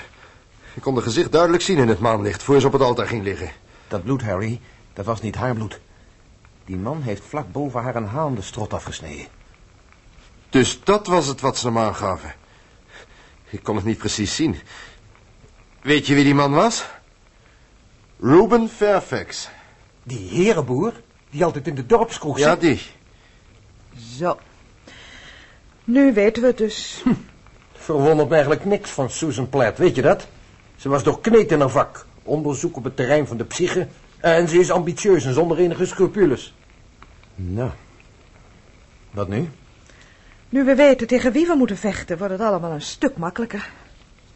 Ik 0.74 0.82
kon 0.82 0.94
haar 0.94 1.04
gezicht 1.04 1.32
duidelijk 1.32 1.64
zien 1.64 1.78
in 1.78 1.88
het 1.88 2.00
maanlicht... 2.00 2.44
voor 2.44 2.60
ze 2.60 2.68
op 2.68 2.74
het 2.74 2.82
altaar 2.82 3.08
ging 3.08 3.24
liggen. 3.24 3.52
Dat 3.88 4.04
bloed, 4.04 4.22
Harry, 4.22 4.62
dat 4.94 5.06
was 5.06 5.22
niet 5.22 5.36
haar 5.36 5.54
bloed. 5.54 5.80
Die 6.66 6.78
man 6.78 7.02
heeft 7.02 7.24
vlak 7.28 7.52
boven 7.52 7.82
haar 7.82 7.96
een 7.96 8.08
haan 8.08 8.36
de 8.36 8.42
strot 8.42 8.74
afgesneden. 8.74 9.28
Dus 10.50 10.80
dat 10.84 11.08
was 11.08 11.28
het 11.28 11.42
wat 11.42 11.58
ze 11.58 11.68
hem 11.68 11.78
aangaven. 11.78 12.34
Ik 13.50 13.64
kon 13.64 13.76
het 13.76 13.86
niet 13.86 13.98
precies 13.98 14.36
zien. 14.36 14.56
Weet 15.82 16.08
je 16.08 16.14
wie 16.16 16.24
die 16.24 16.36
man 16.36 16.52
was? 16.52 16.86
Ruben 18.20 18.70
Fairfax. 18.70 19.50
Die 20.04 20.28
herenboer, 20.30 20.94
die 21.30 21.44
altijd 21.44 21.68
in 21.68 21.76
de 21.76 21.86
dorpskroeg 21.86 22.38
Ja, 22.40 22.50
zit. 22.52 22.62
die. 22.62 22.82
Zo. 24.18 24.38
Nu 25.84 26.14
weten 26.14 26.42
we 26.42 26.48
het 26.48 26.58
dus. 26.58 27.04
Verwondert 27.74 28.28
me 28.28 28.34
eigenlijk 28.34 28.66
niks 28.66 28.90
van 28.90 29.10
Susan 29.10 29.50
Platt, 29.50 29.78
weet 29.78 29.96
je 29.96 30.02
dat? 30.02 30.28
Ze 30.76 30.90
was 30.90 31.04
doorkneed 31.04 31.52
in 31.52 31.60
haar 31.60 31.70
vak. 31.70 32.06
Onderzoek 32.24 32.78
op 32.78 32.84
het 32.84 32.96
terrein 32.96 33.28
van 33.28 33.38
de 33.38 33.44
psyche. 33.46 33.88
En 34.20 34.48
ze 34.48 34.60
is 34.60 34.72
ambitieus 34.72 35.26
en 35.26 35.34
zonder 35.34 35.58
enige 35.58 35.86
scrupules. 35.86 36.54
Nou, 37.36 37.70
wat 39.12 39.28
nu? 39.28 39.50
Nu 40.50 40.64
we 40.64 40.76
weten 40.76 41.08
tegen 41.08 41.32
wie 41.32 41.48
we 41.48 41.56
moeten 41.56 41.78
vechten, 41.78 42.18
wordt 42.18 42.34
het 42.34 42.42
allemaal 42.42 42.72
een 42.72 42.82
stuk 42.82 43.18
makkelijker. 43.18 43.70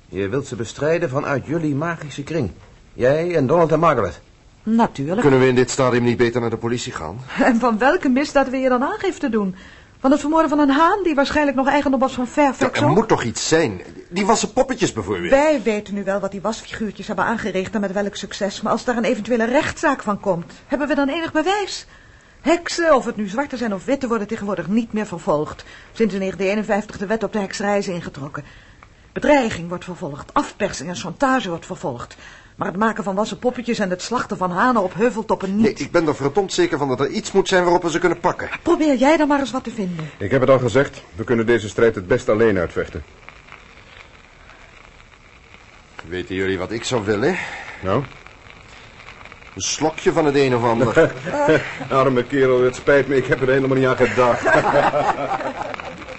Je 0.09 0.29
wilt 0.29 0.47
ze 0.47 0.55
bestrijden 0.55 1.09
vanuit 1.09 1.45
jullie 1.45 1.75
magische 1.75 2.23
kring. 2.23 2.51
Jij 2.93 3.35
en 3.35 3.47
Donald 3.47 3.71
en 3.71 3.79
Margaret. 3.79 4.21
Natuurlijk. 4.63 5.21
Kunnen 5.21 5.39
we 5.39 5.47
in 5.47 5.55
dit 5.55 5.69
stadium 5.69 6.03
niet 6.03 6.17
beter 6.17 6.41
naar 6.41 6.49
de 6.49 6.57
politie 6.57 6.91
gaan? 6.91 7.17
En 7.43 7.59
van 7.59 7.77
welke 7.77 8.09
misdaad 8.09 8.49
wil 8.49 8.59
je 8.59 8.69
dan 8.69 8.83
aangifte 8.83 9.29
doen? 9.29 9.55
Van 9.99 10.11
het 10.11 10.19
vermoorden 10.19 10.49
van 10.49 10.59
een 10.59 10.69
haan 10.69 11.03
die 11.03 11.15
waarschijnlijk 11.15 11.57
nog 11.57 11.67
eigendom 11.67 11.99
was 11.99 12.13
van 12.13 12.23
Ja, 12.23 12.29
Fairfax 12.31 12.79
er 12.79 12.85
ook? 12.85 12.95
moet 12.95 13.07
toch 13.07 13.23
iets 13.23 13.47
zijn? 13.47 13.81
Die 14.09 14.25
wassen 14.25 14.53
poppetjes 14.53 14.93
bijvoorbeeld. 14.93 15.29
Wij 15.29 15.61
weten 15.63 15.93
nu 15.93 16.03
wel 16.03 16.19
wat 16.19 16.31
die 16.31 16.41
wasfiguurtjes 16.41 17.07
hebben 17.07 17.25
aangericht 17.25 17.73
en 17.75 17.81
met 17.81 17.91
welk 17.91 18.15
succes. 18.15 18.61
Maar 18.61 18.71
als 18.71 18.83
daar 18.83 18.97
een 18.97 19.03
eventuele 19.03 19.45
rechtszaak 19.45 20.01
van 20.03 20.19
komt, 20.19 20.53
hebben 20.67 20.87
we 20.87 20.95
dan 20.95 21.09
enig 21.09 21.31
bewijs? 21.31 21.85
Heksen, 22.41 22.95
of 22.95 23.05
het 23.05 23.15
nu 23.15 23.27
zwarte 23.27 23.57
zijn 23.57 23.73
of 23.73 23.85
witte, 23.85 24.07
worden 24.07 24.27
tegenwoordig 24.27 24.67
niet 24.67 24.93
meer 24.93 25.05
vervolgd. 25.05 25.63
Sinds 25.91 26.13
in 26.13 26.19
1951 26.19 26.97
de 26.97 27.05
wet 27.05 27.23
op 27.23 27.33
de 27.33 27.39
hekserij 27.39 27.77
is 27.77 27.87
ingetrokken. 27.87 28.43
Bedreiging 29.15 29.69
wordt 29.69 29.83
vervolgd, 29.83 30.33
afpersing 30.33 30.89
en 30.89 30.95
chantage 30.95 31.49
wordt 31.49 31.65
vervolgd. 31.65 32.17
Maar 32.55 32.67
het 32.67 32.77
maken 32.77 33.03
van 33.03 33.15
wassen 33.15 33.39
poppetjes 33.39 33.79
en 33.79 33.89
het 33.89 34.01
slachten 34.01 34.37
van 34.37 34.51
hanen 34.51 34.83
op 34.83 34.93
heuveltoppen 34.93 35.55
niet. 35.55 35.63
Nee, 35.63 35.73
ik 35.73 35.91
ben 35.91 36.07
er 36.07 36.15
verdomd 36.15 36.53
zeker 36.53 36.77
van 36.77 36.87
dat 36.87 36.99
er 36.99 37.09
iets 37.09 37.31
moet 37.31 37.47
zijn 37.47 37.63
waarop 37.63 37.81
we 37.83 37.89
ze 37.89 37.99
kunnen 37.99 38.19
pakken. 38.19 38.49
Probeer 38.63 38.95
jij 38.95 39.17
dan 39.17 39.27
maar 39.27 39.39
eens 39.39 39.51
wat 39.51 39.63
te 39.63 39.71
vinden. 39.71 40.09
Ik 40.17 40.31
heb 40.31 40.41
het 40.41 40.49
al 40.49 40.59
gezegd, 40.59 41.03
we 41.15 41.23
kunnen 41.23 41.45
deze 41.45 41.69
strijd 41.69 41.95
het 41.95 42.07
best 42.07 42.29
alleen 42.29 42.57
uitvechten. 42.57 43.03
Weten 46.07 46.35
jullie 46.35 46.57
wat 46.57 46.71
ik 46.71 46.83
zou 46.83 47.05
willen? 47.05 47.37
Nou? 47.83 48.03
Een 49.55 49.61
slokje 49.61 50.11
van 50.11 50.25
het 50.25 50.35
een 50.35 50.55
of 50.55 50.63
ander. 50.63 51.13
Arme 51.89 52.23
kerel, 52.23 52.61
het 52.61 52.75
spijt 52.75 53.07
me, 53.07 53.15
ik 53.15 53.25
heb 53.25 53.41
er 53.41 53.47
helemaal 53.47 53.77
niet 53.77 53.87
aan 53.87 53.97
gedacht. 53.97 54.43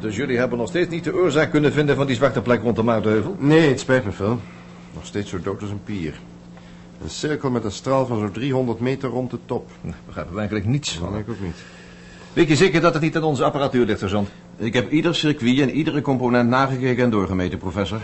Dus 0.00 0.16
jullie 0.16 0.38
hebben 0.38 0.58
nog 0.58 0.68
steeds 0.68 0.90
niet 0.90 1.04
de 1.04 1.14
oorzaak 1.14 1.50
kunnen 1.50 1.72
vinden 1.72 1.96
van 1.96 2.06
die 2.06 2.16
zwarte 2.16 2.42
plek 2.42 2.62
rond 2.62 2.76
de 2.76 2.82
Maartenheuvel? 2.82 3.36
Nee, 3.38 3.68
het 3.68 3.80
spijt 3.80 4.04
me 4.04 4.12
veel. 4.12 4.40
Nog 4.94 5.06
steeds 5.06 5.30
zo 5.30 5.40
dood 5.40 5.60
als 5.60 5.70
een 5.70 5.82
pier. 5.84 6.20
Een 7.02 7.10
cirkel 7.10 7.50
met 7.50 7.64
een 7.64 7.70
straal 7.72 8.06
van 8.06 8.18
zo'n 8.18 8.30
300 8.30 8.80
meter 8.80 9.08
rond 9.08 9.30
de 9.30 9.38
top. 9.44 9.70
Daar 9.82 9.94
begrijpen 10.06 10.32
we 10.32 10.38
eigenlijk 10.38 10.68
niets 10.68 10.92
Dat 10.94 11.02
van. 11.02 11.12
denk 11.12 11.26
ik 11.26 11.32
ook 11.32 11.40
niet. 11.40 11.56
Weet 12.32 12.48
je 12.48 12.56
zeker 12.56 12.80
dat 12.80 12.92
het 12.92 13.02
niet 13.02 13.16
aan 13.16 13.22
onze 13.22 13.44
apparatuur 13.44 13.86
ligt, 13.86 13.98
sergeant? 13.98 14.28
Ik 14.56 14.74
heb 14.74 14.90
ieder 14.90 15.14
circuit 15.14 15.58
en 15.60 15.70
iedere 15.70 16.00
component 16.00 16.48
nagekeken 16.48 17.04
en 17.04 17.10
doorgemeten, 17.10 17.58
professor. 17.58 18.00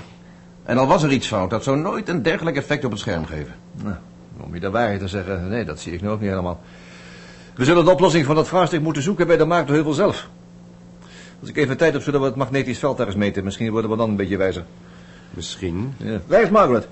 En 0.62 0.78
al 0.78 0.86
was 0.86 1.02
er 1.02 1.12
iets 1.12 1.26
fout, 1.26 1.50
dat 1.50 1.64
zou 1.64 1.78
nooit 1.78 2.08
een 2.08 2.22
dergelijk 2.22 2.56
effect 2.56 2.84
op 2.84 2.90
het 2.90 3.00
scherm 3.00 3.26
geven. 3.26 3.54
Nou, 3.82 3.96
om 4.40 4.54
je 4.54 4.60
de 4.60 4.70
waarheid 4.70 5.00
te 5.00 5.08
zeggen, 5.08 5.48
nee, 5.48 5.64
dat 5.64 5.80
zie 5.80 5.92
ik 5.92 6.00
nu 6.00 6.08
ook 6.08 6.20
niet 6.20 6.28
helemaal. 6.28 6.60
We 7.54 7.64
zullen 7.64 7.84
de 7.84 7.90
oplossing 7.90 8.24
van 8.26 8.34
dat 8.34 8.48
vraagstuk 8.48 8.80
moeten 8.80 9.02
zoeken 9.02 9.26
bij 9.26 9.36
de 9.36 9.44
Maartenheuvel 9.44 9.92
zelf. 9.92 10.28
Als 11.44 11.52
ik 11.52 11.58
even 11.58 11.76
tijd 11.76 11.92
heb, 11.92 12.02
zullen 12.02 12.20
we 12.20 12.26
het 12.26 12.34
magnetisch 12.36 12.78
veld 12.78 12.96
daar 12.96 13.06
eens 13.06 13.16
meten. 13.16 13.44
Misschien 13.44 13.70
worden 13.70 13.90
we 13.90 13.96
dan 13.96 14.08
een 14.10 14.16
beetje 14.16 14.36
wijzer. 14.36 14.64
Misschien. 15.30 15.94
Ja. 15.96 16.20
Waar 16.26 16.42
is 16.42 16.48
Margaret? 16.50 16.88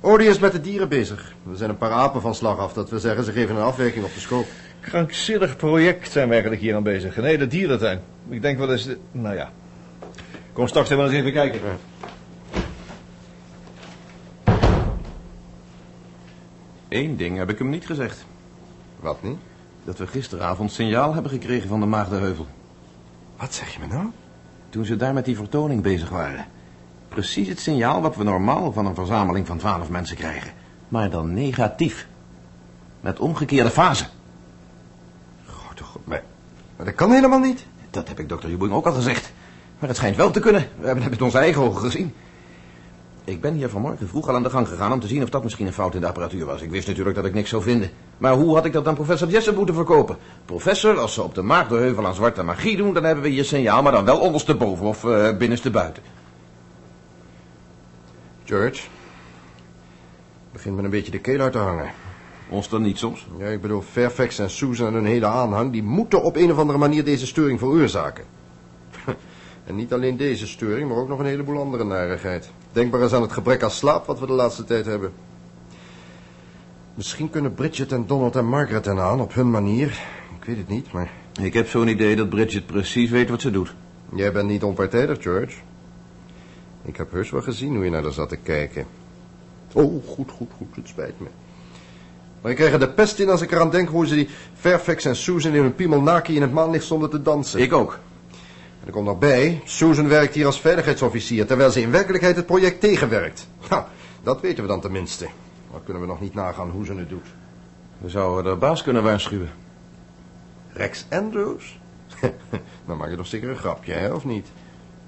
Oh, 0.00 0.18
die 0.18 0.28
is 0.28 0.38
met 0.38 0.52
de 0.52 0.60
dieren 0.60 0.88
bezig. 0.88 1.34
Er 1.50 1.56
zijn 1.56 1.70
een 1.70 1.76
paar 1.76 1.90
apen 1.90 2.20
van 2.20 2.34
slag 2.34 2.58
af. 2.58 2.72
Dat 2.72 2.90
we 2.90 2.98
zeggen, 2.98 3.24
ze 3.24 3.32
geven 3.32 3.56
een 3.56 3.62
afwijking 3.62 4.04
op 4.04 4.14
de 4.14 4.20
scope. 4.20 4.46
Krankzinnig 4.80 5.56
project 5.56 6.10
zijn 6.10 6.26
we 6.26 6.32
eigenlijk 6.32 6.62
hier 6.62 6.74
aan 6.74 6.82
bezig. 6.82 7.16
Een 7.16 7.24
hele 7.24 7.46
dierentuin. 7.46 8.00
Ik 8.28 8.42
denk 8.42 8.58
wel 8.58 8.72
eens... 8.72 8.84
de- 8.84 8.98
Nou 9.12 9.34
ja. 9.36 9.52
Kom 10.52 10.66
straks 10.68 10.90
even 10.90 11.04
eens 11.04 11.12
even 11.12 11.32
kijken. 11.32 11.60
Eén 16.88 17.16
ding 17.16 17.36
heb 17.36 17.50
ik 17.50 17.58
hem 17.58 17.68
niet 17.70 17.86
gezegd. 17.86 18.24
Wat 19.00 19.22
niet? 19.22 19.38
Dat 19.84 19.98
we 19.98 20.06
gisteravond 20.06 20.72
signaal 20.72 21.14
hebben 21.14 21.30
gekregen 21.32 21.68
van 21.68 21.80
de 21.80 21.86
Maagdenheuvel. 21.86 22.46
Wat 23.38 23.54
zeg 23.54 23.72
je 23.72 23.78
me 23.80 23.86
nou? 23.86 24.06
Toen 24.68 24.84
ze 24.84 24.96
daar 24.96 25.14
met 25.14 25.24
die 25.24 25.36
vertoning 25.36 25.82
bezig 25.82 26.08
waren. 26.08 26.46
Precies 27.08 27.48
het 27.48 27.60
signaal 27.60 28.00
wat 28.00 28.16
we 28.16 28.24
normaal 28.24 28.72
van 28.72 28.86
een 28.86 28.94
verzameling 28.94 29.46
van 29.46 29.58
twaalf 29.58 29.88
mensen 29.88 30.16
krijgen. 30.16 30.52
Maar 30.88 31.10
dan 31.10 31.34
negatief. 31.34 32.08
Met 33.00 33.18
omgekeerde 33.18 33.70
fase. 33.70 34.04
Grote 35.46 35.84
god, 35.84 36.06
maar, 36.06 36.22
maar 36.76 36.86
dat 36.86 36.94
kan 36.94 37.12
helemaal 37.12 37.38
niet. 37.38 37.66
Dat 37.90 38.08
heb 38.08 38.18
ik 38.18 38.28
dokter 38.28 38.50
Jubing 38.50 38.72
ook 38.72 38.86
al 38.86 38.92
gezegd. 38.92 39.32
Maar 39.78 39.88
het 39.88 39.98
schijnt 39.98 40.16
wel 40.16 40.30
te 40.30 40.40
kunnen. 40.40 40.68
We 40.78 40.86
hebben 40.86 41.02
het 41.02 41.12
met 41.12 41.22
onze 41.22 41.38
eigen 41.38 41.62
ogen 41.62 41.80
gezien. 41.80 42.14
Ik 43.28 43.40
ben 43.40 43.54
hier 43.54 43.68
vanmorgen 43.68 44.08
vroeg 44.08 44.28
al 44.28 44.34
aan 44.34 44.42
de 44.42 44.50
gang 44.50 44.68
gegaan 44.68 44.92
om 44.92 45.00
te 45.00 45.06
zien 45.06 45.22
of 45.22 45.30
dat 45.30 45.42
misschien 45.42 45.66
een 45.66 45.72
fout 45.72 45.94
in 45.94 46.00
de 46.00 46.06
apparatuur 46.06 46.44
was. 46.44 46.62
Ik 46.62 46.70
wist 46.70 46.86
natuurlijk 46.86 47.16
dat 47.16 47.24
ik 47.24 47.34
niks 47.34 47.50
zou 47.50 47.62
vinden. 47.62 47.90
Maar 48.18 48.32
hoe 48.32 48.54
had 48.54 48.64
ik 48.64 48.72
dat 48.72 48.86
aan 48.86 48.94
professor 48.94 49.28
Jessup 49.28 49.56
moeten 49.56 49.74
verkopen? 49.74 50.16
Professor, 50.44 50.98
als 50.98 51.14
ze 51.14 51.22
op 51.22 51.34
de 51.34 51.42
Maagdenheuvel 51.42 52.06
aan 52.06 52.14
zwarte 52.14 52.42
magie 52.42 52.76
doen, 52.76 52.94
dan 52.94 53.04
hebben 53.04 53.24
we 53.24 53.30
hier 53.30 53.44
signaal, 53.44 53.82
maar 53.82 53.92
dan 53.92 54.04
wel 54.04 54.20
ondersteboven 54.20 54.86
of 54.86 55.04
eh, 55.04 55.36
binnenste 55.36 55.70
buiten. 55.70 56.02
George. 58.44 58.82
Begint 60.52 60.76
me 60.76 60.82
een 60.82 60.90
beetje 60.90 61.10
de 61.10 61.20
keel 61.20 61.40
uit 61.40 61.52
te 61.52 61.58
hangen. 61.58 61.90
Ons 62.50 62.68
dan 62.68 62.82
niet 62.82 62.98
soms? 62.98 63.26
Ja, 63.38 63.46
ik 63.46 63.60
bedoel, 63.60 63.80
Fairfax 63.80 64.38
en 64.38 64.50
Susan 64.50 64.86
en 64.86 64.94
hun 64.94 65.06
hele 65.06 65.26
aanhang... 65.26 65.72
die 65.72 65.82
moeten 65.82 66.22
op 66.22 66.36
een 66.36 66.52
of 66.52 66.58
andere 66.58 66.78
manier 66.78 67.04
deze 67.04 67.26
storing 67.26 67.58
veroorzaken. 67.58 68.24
en 69.66 69.74
niet 69.74 69.92
alleen 69.92 70.16
deze 70.16 70.46
storing, 70.46 70.88
maar 70.88 70.98
ook 70.98 71.08
nog 71.08 71.18
een 71.18 71.26
heleboel 71.26 71.60
andere 71.60 71.84
narigheid. 71.84 72.50
Denk 72.78 72.92
maar 72.92 73.02
eens 73.02 73.12
aan 73.12 73.22
het 73.22 73.32
gebrek 73.32 73.62
aan 73.62 73.70
slaap 73.70 74.06
wat 74.06 74.20
we 74.20 74.26
de 74.26 74.32
laatste 74.32 74.64
tijd 74.64 74.86
hebben. 74.86 75.12
Misschien 76.94 77.30
kunnen 77.30 77.54
Bridget 77.54 77.92
en 77.92 78.06
Donald 78.06 78.36
en 78.36 78.44
Margaret 78.44 78.86
eraan 78.86 79.00
aan, 79.00 79.20
op 79.20 79.34
hun 79.34 79.50
manier. 79.50 79.88
Ik 80.40 80.44
weet 80.44 80.56
het 80.56 80.68
niet, 80.68 80.92
maar... 80.92 81.10
Ik 81.40 81.54
heb 81.54 81.68
zo'n 81.68 81.88
idee 81.88 82.16
dat 82.16 82.28
Bridget 82.28 82.66
precies 82.66 83.10
weet 83.10 83.28
wat 83.28 83.40
ze 83.40 83.50
doet. 83.50 83.74
Jij 84.14 84.32
bent 84.32 84.48
niet 84.48 84.62
onpartijdig, 84.62 85.22
George. 85.22 85.56
Ik 86.82 86.96
heb 86.96 87.12
heus 87.12 87.30
wel 87.30 87.42
gezien 87.42 87.74
hoe 87.74 87.84
je 87.84 87.90
naar 87.90 88.02
haar 88.02 88.12
zat 88.12 88.28
te 88.28 88.36
kijken. 88.36 88.86
Oh, 89.72 90.06
goed, 90.06 90.30
goed, 90.30 90.50
goed, 90.56 90.76
het 90.76 90.88
spijt 90.88 91.20
me. 91.20 91.26
Maar 92.40 92.50
ik 92.50 92.56
krijg 92.56 92.72
er 92.72 92.78
de 92.78 92.90
pest 92.90 93.18
in 93.18 93.28
als 93.28 93.42
ik 93.42 93.52
eraan 93.52 93.70
denk 93.70 93.88
hoe 93.88 94.06
ze 94.06 94.14
die 94.14 94.28
Fairfax 94.54 95.04
en 95.04 95.16
Susan 95.16 95.54
in 95.54 95.62
hun 95.62 95.74
piemelnaki 95.74 96.34
in 96.34 96.42
het 96.42 96.52
maanlicht 96.52 96.84
stonden 96.84 97.10
te 97.10 97.22
dansen. 97.22 97.60
Ik 97.60 97.72
ook. 97.72 97.98
Er 98.88 98.94
komt 98.94 99.06
nog 99.06 99.18
bij, 99.18 99.60
Susan 99.64 100.08
werkt 100.08 100.34
hier 100.34 100.46
als 100.46 100.60
veiligheidsofficier, 100.60 101.46
terwijl 101.46 101.70
ze 101.70 101.80
in 101.80 101.90
werkelijkheid 101.90 102.36
het 102.36 102.46
project 102.46 102.80
tegenwerkt. 102.80 103.48
Nou, 103.70 103.84
dat 104.22 104.40
weten 104.40 104.62
we 104.62 104.68
dan 104.68 104.80
tenminste. 104.80 105.28
Maar 105.70 105.80
kunnen 105.80 106.02
we 106.02 106.08
nog 106.08 106.20
niet 106.20 106.34
nagaan 106.34 106.70
hoe 106.70 106.84
ze 106.84 106.94
het 106.94 107.08
doet. 107.08 107.26
We 107.98 108.08
zouden 108.08 108.52
de 108.52 108.58
baas 108.58 108.82
kunnen 108.82 109.02
waarschuwen. 109.02 109.50
Rex 110.72 111.06
Andrews? 111.10 111.78
dan 112.86 112.96
maak 112.96 113.10
je 113.10 113.16
toch 113.16 113.26
zeker 113.26 113.48
een 113.48 113.56
grapje, 113.56 113.92
hè, 113.92 114.12
of 114.12 114.24
niet? 114.24 114.46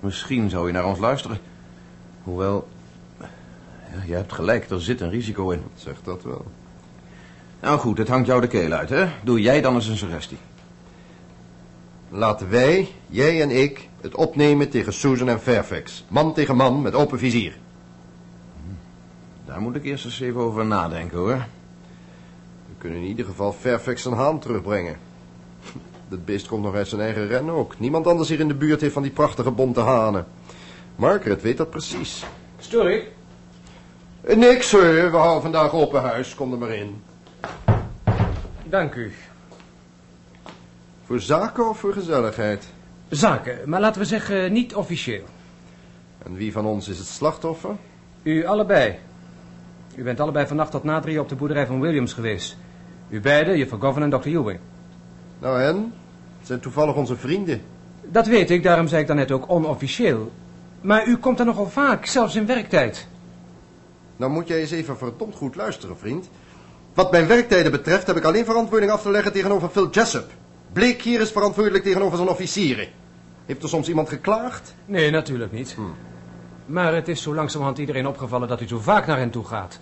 Misschien 0.00 0.50
zou 0.50 0.66
je 0.66 0.72
naar 0.72 0.86
ons 0.86 0.98
luisteren. 0.98 1.38
Hoewel, 2.22 2.68
ja, 3.92 4.02
je 4.06 4.14
hebt 4.14 4.32
gelijk, 4.32 4.70
er 4.70 4.80
zit 4.80 5.00
een 5.00 5.10
risico 5.10 5.50
in. 5.50 5.62
Zeg 5.74 6.02
dat 6.02 6.22
wel. 6.22 6.44
Nou 7.60 7.78
goed, 7.78 7.98
het 7.98 8.08
hangt 8.08 8.26
jou 8.26 8.40
de 8.40 8.46
keel 8.46 8.72
uit, 8.72 8.88
hè? 8.88 9.06
Doe 9.22 9.40
jij 9.40 9.60
dan 9.60 9.74
eens 9.74 9.86
een 9.86 9.96
suggestie. 9.96 10.38
Laten 12.12 12.50
wij, 12.50 12.88
jij 13.06 13.42
en 13.42 13.50
ik, 13.50 13.88
het 14.00 14.14
opnemen 14.14 14.70
tegen 14.70 14.92
Susan 14.92 15.28
en 15.28 15.40
Fairfax. 15.40 16.04
Man 16.08 16.34
tegen 16.34 16.56
man 16.56 16.82
met 16.82 16.94
open 16.94 17.18
vizier. 17.18 17.58
Daar 19.44 19.60
moet 19.60 19.76
ik 19.76 19.84
eerst 19.84 20.04
eens 20.04 20.20
even 20.20 20.40
over 20.40 20.66
nadenken, 20.66 21.18
hoor. 21.18 21.46
We 22.66 22.74
kunnen 22.78 22.98
in 22.98 23.06
ieder 23.06 23.24
geval 23.24 23.52
Fairfax 23.52 24.04
een 24.04 24.12
haan 24.12 24.38
terugbrengen. 24.38 24.96
Dat 26.08 26.24
beest 26.24 26.48
komt 26.48 26.62
nog 26.62 26.74
uit 26.74 26.88
zijn 26.88 27.00
eigen 27.00 27.26
ren 27.26 27.50
ook. 27.50 27.78
Niemand 27.78 28.06
anders 28.06 28.28
hier 28.28 28.40
in 28.40 28.48
de 28.48 28.54
buurt 28.54 28.80
heeft 28.80 28.92
van 28.92 29.02
die 29.02 29.12
prachtige 29.12 29.50
bonte 29.50 29.80
hanen. 29.80 30.26
Margaret 30.96 31.42
weet 31.42 31.56
dat 31.56 31.70
precies. 31.70 32.24
Stoor 32.58 32.90
ik? 32.90 33.10
Eh, 34.20 34.36
Niks 34.36 34.72
hoor, 34.72 35.10
we 35.10 35.16
houden 35.16 35.42
vandaag 35.42 35.72
open 35.72 36.00
huis. 36.00 36.34
Kom 36.34 36.52
er 36.52 36.58
maar 36.58 36.74
in. 36.74 37.02
Dank 38.64 38.94
u. 38.94 39.12
Voor 41.10 41.20
zaken 41.20 41.68
of 41.68 41.78
voor 41.78 41.92
gezelligheid? 41.92 42.64
Zaken, 43.08 43.58
maar 43.64 43.80
laten 43.80 44.00
we 44.00 44.06
zeggen 44.06 44.52
niet 44.52 44.74
officieel. 44.74 45.24
En 46.22 46.34
wie 46.34 46.52
van 46.52 46.66
ons 46.66 46.88
is 46.88 46.98
het 46.98 47.06
slachtoffer? 47.06 47.76
U 48.22 48.44
allebei. 48.44 48.98
U 49.94 50.02
bent 50.02 50.20
allebei 50.20 50.46
vannacht 50.46 50.70
tot 50.70 50.84
na 50.84 51.00
drieën 51.00 51.20
op 51.20 51.28
de 51.28 51.34
boerderij 51.34 51.66
van 51.66 51.80
Williams 51.80 52.12
geweest. 52.12 52.56
U 53.08 53.20
beiden, 53.20 53.58
juffrouw 53.58 53.78
Govan 53.78 54.02
en 54.02 54.10
dokter 54.10 54.30
Ewing. 54.30 54.58
Nou 55.38 55.60
en? 55.60 55.76
Het 56.38 56.46
zijn 56.46 56.60
toevallig 56.60 56.94
onze 56.94 57.16
vrienden. 57.16 57.60
Dat 58.04 58.26
weet 58.26 58.50
ik, 58.50 58.62
daarom 58.62 58.88
zei 58.88 59.00
ik 59.00 59.06
dan 59.06 59.16
net 59.16 59.30
ook 59.30 59.50
onofficieel. 59.50 60.32
Maar 60.80 61.06
u 61.06 61.16
komt 61.16 61.38
er 61.38 61.46
nogal 61.46 61.68
vaak, 61.68 62.06
zelfs 62.06 62.34
in 62.34 62.46
werktijd. 62.46 63.08
Nou 64.16 64.32
moet 64.32 64.48
jij 64.48 64.60
eens 64.60 64.70
even 64.70 64.98
verdomd 64.98 65.34
goed 65.34 65.56
luisteren, 65.56 65.98
vriend. 65.98 66.28
Wat 66.94 67.10
mijn 67.10 67.26
werktijden 67.26 67.72
betreft 67.72 68.06
heb 68.06 68.16
ik 68.16 68.24
alleen 68.24 68.44
verantwoording 68.44 68.92
af 68.92 69.02
te 69.02 69.10
leggen 69.10 69.32
tegenover 69.32 69.68
Phil 69.68 69.90
Jessup. 69.90 70.38
Blake 70.72 71.02
hier 71.02 71.20
is 71.20 71.30
verantwoordelijk 71.30 71.84
tegenover 71.84 72.16
zijn 72.16 72.28
officieren. 72.28 72.88
Heeft 73.46 73.62
er 73.62 73.68
soms 73.68 73.88
iemand 73.88 74.08
geklaagd? 74.08 74.74
Nee, 74.86 75.10
natuurlijk 75.10 75.52
niet. 75.52 75.76
Maar 76.66 76.94
het 76.94 77.08
is 77.08 77.22
zo 77.22 77.34
langzamerhand 77.34 77.78
iedereen 77.78 78.06
opgevallen 78.06 78.48
dat 78.48 78.60
u 78.60 78.68
zo 78.68 78.78
vaak 78.78 79.06
naar 79.06 79.18
hen 79.18 79.30
toe 79.30 79.44
gaat. 79.44 79.78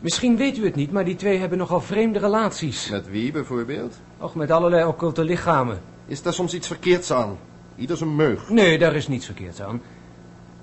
Misschien 0.00 0.36
weet 0.36 0.58
u 0.58 0.64
het 0.64 0.74
niet, 0.74 0.92
maar 0.92 1.04
die 1.04 1.16
twee 1.16 1.38
hebben 1.38 1.58
nogal 1.58 1.80
vreemde 1.80 2.18
relaties. 2.18 2.90
Met 2.90 3.10
wie 3.10 3.32
bijvoorbeeld? 3.32 4.00
Och, 4.18 4.34
met 4.34 4.50
allerlei 4.50 4.84
occulte 4.84 5.24
lichamen. 5.24 5.80
Is 6.06 6.22
daar 6.22 6.32
soms 6.32 6.54
iets 6.54 6.66
verkeerds 6.66 7.12
aan? 7.12 7.38
Ieder 7.76 7.96
zijn 7.96 8.16
meug. 8.16 8.48
Nee, 8.48 8.78
daar 8.78 8.94
is 8.94 9.08
niets 9.08 9.26
verkeerds 9.26 9.62
aan. 9.62 9.82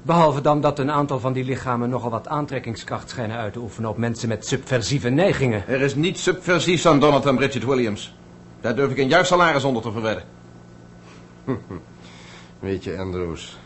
Behalve 0.01 0.41
dan 0.41 0.61
dat 0.61 0.79
een 0.79 0.91
aantal 0.91 1.19
van 1.19 1.33
die 1.33 1.43
lichamen 1.43 1.89
nogal 1.89 2.09
wat 2.09 2.27
aantrekkingskracht 2.27 3.09
schijnen 3.09 3.38
uit 3.38 3.53
te 3.53 3.59
oefenen 3.59 3.89
op 3.89 3.97
mensen 3.97 4.27
met 4.27 4.47
subversieve 4.47 5.09
neigingen. 5.09 5.67
Er 5.67 5.81
is 5.81 5.95
niets 5.95 6.23
subversiefs 6.23 6.85
aan 6.85 7.00
Donald 7.00 7.25
en 7.25 7.35
Bridget 7.35 7.65
Williams. 7.65 8.13
Daar 8.61 8.75
durf 8.75 8.91
ik 8.91 8.97
een 8.97 9.07
juist 9.07 9.29
salaris 9.29 9.63
onder 9.63 9.81
te 9.81 9.91
verwedden. 9.91 10.23
Weet 12.59 12.83
je, 12.83 12.97
Andrews, 12.97 13.57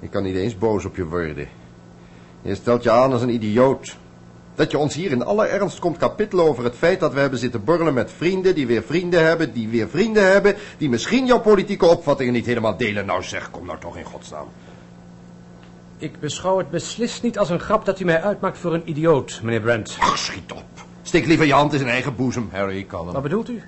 ik 0.00 0.10
kan 0.10 0.22
niet 0.22 0.36
eens 0.36 0.58
boos 0.58 0.84
op 0.84 0.96
je 0.96 1.06
worden. 1.06 1.48
Je 2.42 2.54
stelt 2.54 2.82
je 2.82 2.90
aan 2.90 3.12
als 3.12 3.22
een 3.22 3.34
idioot. 3.34 3.96
Dat 4.54 4.70
je 4.70 4.78
ons 4.78 4.94
hier 4.94 5.10
in 5.10 5.24
alle 5.24 5.46
ernst 5.46 5.78
komt 5.78 5.96
kapittelen 5.96 6.44
over 6.44 6.64
het 6.64 6.74
feit 6.74 7.00
dat 7.00 7.12
we 7.12 7.20
hebben 7.20 7.38
zitten 7.38 7.64
borrelen 7.64 7.94
met 7.94 8.12
vrienden 8.16 8.54
die 8.54 8.66
weer 8.66 8.82
vrienden 8.82 9.24
hebben, 9.24 9.52
die 9.52 9.68
weer 9.68 9.88
vrienden 9.88 10.32
hebben, 10.32 10.54
die 10.78 10.88
misschien 10.88 11.26
jouw 11.26 11.40
politieke 11.40 11.86
opvattingen 11.86 12.32
niet 12.32 12.46
helemaal 12.46 12.76
delen. 12.76 13.06
Nou 13.06 13.22
zeg, 13.22 13.50
kom 13.50 13.66
nou 13.66 13.78
toch 13.78 13.96
in 13.96 14.04
godsnaam. 14.04 14.46
Ik 15.98 16.20
beschouw 16.20 16.58
het 16.58 16.70
beslist 16.70 17.22
niet 17.22 17.38
als 17.38 17.50
een 17.50 17.60
grap 17.60 17.84
dat 17.84 18.00
u 18.00 18.04
mij 18.04 18.22
uitmaakt 18.22 18.58
voor 18.58 18.74
een 18.74 18.88
idioot, 18.88 19.40
meneer 19.42 19.60
Brent. 19.60 19.96
Ach, 20.00 20.18
schiet 20.18 20.52
op. 20.52 20.64
Steek 21.02 21.26
liever 21.26 21.46
je 21.46 21.52
hand 21.52 21.72
in 21.72 21.78
zijn 21.78 21.90
eigen 21.90 22.16
boezem, 22.16 22.48
Harry, 22.52 22.84
kalm. 22.84 23.12
Wat 23.12 23.22
bedoelt 23.22 23.48
u? 23.48 23.62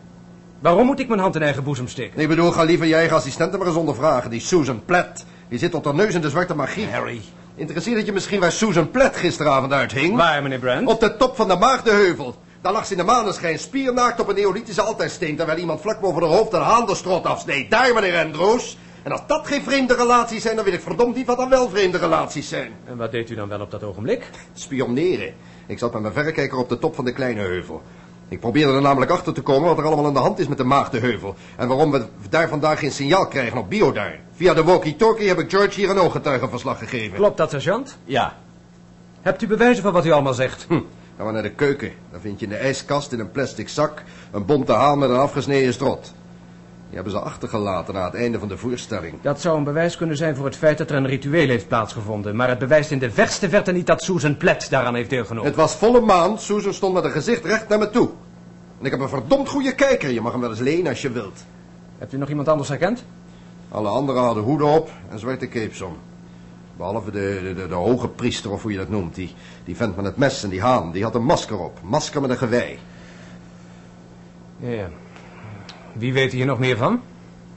Waarom 0.59 0.87
moet 0.87 1.01
ik 1.01 1.09
mijn 1.09 1.21
hand 1.21 1.35
in 1.35 1.43
eigen 1.43 1.65
boezem 1.65 1.89
steken? 1.89 2.21
Ik 2.21 2.29
bedoel, 2.29 2.51
ga 2.51 2.63
liever 2.63 2.87
je 2.87 2.95
eigen 2.95 3.17
assistenten 3.17 3.59
maar 3.59 3.69
eens 3.69 3.77
ondervragen. 3.77 4.31
Die 4.31 4.41
Susan 4.41 4.85
Platt. 4.85 5.25
Die 5.49 5.59
zit 5.59 5.71
tot 5.71 5.85
haar 5.85 5.95
neus 5.95 6.15
in 6.15 6.21
de 6.21 6.31
zwarte 6.31 6.55
magie. 6.55 6.87
Harry. 6.87 7.21
Interesseert 7.55 7.97
het 7.97 8.07
je 8.07 8.13
misschien 8.13 8.41
waar 8.41 8.53
Susan 8.53 8.91
Platt 8.91 9.17
gisteravond 9.17 9.73
uithing? 9.73 10.17
Waar, 10.17 10.43
meneer 10.43 10.59
Brent? 10.59 10.89
Op 10.89 11.01
de 11.01 11.17
top 11.17 11.37
van 11.37 11.49
de 11.49 11.57
Maagdenheuvel. 11.57 12.35
Daar 12.61 12.73
lag 12.73 12.87
ze 12.87 12.93
in 12.93 12.99
de 12.99 13.05
maneschijn 13.05 13.59
spiernaakt 13.59 14.21
op 14.21 14.29
een 14.29 14.35
neolithische 14.35 14.83
altaarsteen... 14.83 15.37
terwijl 15.37 15.59
iemand 15.59 15.81
vlak 15.81 16.01
boven 16.01 16.23
haar 16.23 16.31
hoofd 16.31 16.53
een 16.53 16.61
haan 16.61 16.87
de 16.87 16.95
strot 16.95 17.25
afsneed. 17.25 17.71
Daar, 17.71 17.95
meneer 17.95 18.25
Andrews. 18.25 18.79
En 19.03 19.13
als 19.13 19.23
dat 19.27 19.47
geen 19.47 19.63
vreemde 19.63 19.95
relaties 19.95 20.43
zijn... 20.43 20.57
dan 20.57 20.65
weet 20.65 20.75
ik 20.75 20.81
verdomd 20.81 21.17
niet 21.17 21.27
wat 21.27 21.37
dan 21.37 21.49
wel 21.49 21.69
vreemde 21.69 21.99
relaties 21.99 22.49
zijn. 22.49 22.73
En 22.85 22.97
wat 22.97 23.13
deed 23.13 23.31
u 23.31 23.35
dan 23.35 23.49
wel 23.49 23.61
op 23.61 23.71
dat 23.71 23.83
ogenblik? 23.83 24.31
Spioneren. 24.55 25.35
Ik 25.67 25.79
zat 25.79 25.93
met 25.93 26.03
mijn 26.03 26.15
verrekijker 26.15 26.59
op 26.59 26.69
de 26.69 26.79
top 26.79 26.95
van 26.95 27.05
de 27.05 27.13
kleine 27.13 27.41
heuvel. 27.41 27.83
Ik 28.28 28.40
probeerde 28.40 28.73
er 28.73 28.83
namelijk 28.83 29.11
achter 29.11 29.33
te 29.33 29.42
komen 29.42 29.68
wat 29.68 29.78
er 29.78 29.85
allemaal 29.85 30.06
aan 30.06 30.12
de 30.12 30.18
hand 30.18 30.38
is 30.38 30.49
met 30.49 30.59
de 30.59 30.64
Maagdenheuvel. 30.64 31.35
En 31.56 31.68
waarom 31.68 31.90
we 31.90 32.06
daar 32.30 32.49
vandaag 32.49 32.78
geen 32.78 32.92
signaal 32.92 33.26
krijgen 33.26 33.59
op 33.59 33.68
Biodar. 33.68 34.14
Via 34.33 34.54
de 34.54 34.64
walkie-talkie 34.64 35.28
heb 35.28 35.38
ik 35.38 35.50
George 35.50 35.80
hier 35.80 35.90
een 35.90 35.99
ooggetuigenverslag 35.99 36.78
gegeven. 36.78 37.16
Klopt 37.16 37.37
dat, 37.37 37.50
sergeant? 37.50 37.99
Ja. 38.04 38.37
Hebt 39.23 39.42
u 39.42 39.47
bewijzen 39.47 39.83
van 39.83 39.92
wat 39.92 40.06
u 40.06 40.11
allemaal 40.11 40.35
zegt? 40.35 40.64
Hm. 40.68 40.80
Gaan 41.16 41.26
we 41.26 41.33
naar 41.33 41.42
de 41.42 41.50
keuken. 41.50 41.92
Dan 42.11 42.21
vind 42.21 42.40
je 42.40 42.47
in 42.47 42.52
de 42.52 42.59
ijskast 42.59 43.12
in 43.12 43.21
een 43.21 43.30
plastic 43.30 43.68
zak 43.68 44.02
een 44.30 44.45
bonte 44.45 44.73
haan 44.73 44.99
met 44.99 45.11
een 45.11 45.16
afgesneden 45.16 45.73
strot. 45.73 46.12
Die 46.87 46.95
hebben 46.95 47.12
ze 47.12 47.19
achtergelaten 47.19 47.95
na 47.95 48.05
het 48.05 48.14
einde 48.14 48.38
van 48.38 48.49
de 48.49 48.57
voorstelling. 48.57 49.14
Dat 49.23 49.40
zou 49.40 49.59
een 49.59 49.64
bewijs 49.64 49.97
kunnen 49.97 50.16
zijn 50.16 50.37
voor 50.37 50.45
het 50.45 50.57
feit 50.57 50.78
dat 50.78 50.90
er 50.90 50.97
een 50.97 51.07
ritueel 51.07 51.49
heeft 51.49 51.69
plaatsgevonden. 51.69 52.37
Maar 52.37 52.49
het 52.49 52.59
bewijst 52.59 52.90
in 52.90 52.99
de 52.99 53.11
verste 53.11 53.49
verte 53.49 53.73
niet 53.73 53.87
dat 53.87 54.02
Susan 54.02 54.37
Platt 54.37 54.71
daaraan 54.71 54.95
heeft 54.95 55.11
deelgenomen. 55.11 55.49
Het 55.49 55.59
was 55.59 55.75
volle 55.75 56.00
maan. 56.00 56.38
Susan 56.38 56.75
stond 56.75 56.95
met 56.95 57.05
een 57.05 57.11
gezicht 57.11 57.45
recht 57.45 57.69
naar 57.69 57.78
me 57.78 57.90
toe. 57.90 58.09
En 58.78 58.85
ik 58.85 58.90
heb 58.90 59.00
een 59.00 59.09
verdomd 59.09 59.49
goede 59.49 59.75
kijker. 59.75 60.11
Je 60.11 60.21
mag 60.21 60.33
hem 60.33 60.40
wel 60.40 60.50
eens 60.50 60.59
lenen 60.59 60.88
als 60.88 61.02
je 61.02 61.11
wilt. 61.11 61.45
Hebt 61.99 62.12
u 62.12 62.19
nog 62.19 62.28
iemand 62.28 62.49
anders 62.49 62.69
herkend? 62.69 63.05
Alle 63.69 63.88
anderen 63.88 64.23
hadden 64.23 64.43
hoeden 64.43 64.66
op 64.66 64.90
en 65.09 65.19
zwarte 65.19 65.49
capes 65.49 65.81
om. 65.81 65.97
Behalve 66.76 67.11
de, 67.11 67.40
de, 67.43 67.55
de, 67.55 67.69
de 67.69 67.75
hoge 67.75 68.09
priester, 68.09 68.50
of 68.50 68.62
hoe 68.62 68.73
je 68.73 68.78
dat 68.78 68.88
noemt. 68.88 69.14
Die, 69.14 69.35
die 69.64 69.76
vent 69.76 69.97
met 69.97 70.05
het 70.05 70.16
mes 70.16 70.43
en 70.43 70.49
die 70.49 70.61
haan. 70.61 70.93
Die 70.93 71.02
had 71.02 71.14
een 71.14 71.25
masker 71.25 71.59
op. 71.59 71.78
Masker 71.83 72.21
met 72.21 72.31
een 72.31 72.37
gewei. 72.37 72.78
Ja. 74.57 74.88
Wie 75.99 76.12
weet 76.12 76.33
hier 76.33 76.47
nog 76.47 76.59
meer 76.59 76.76
van? 76.76 77.00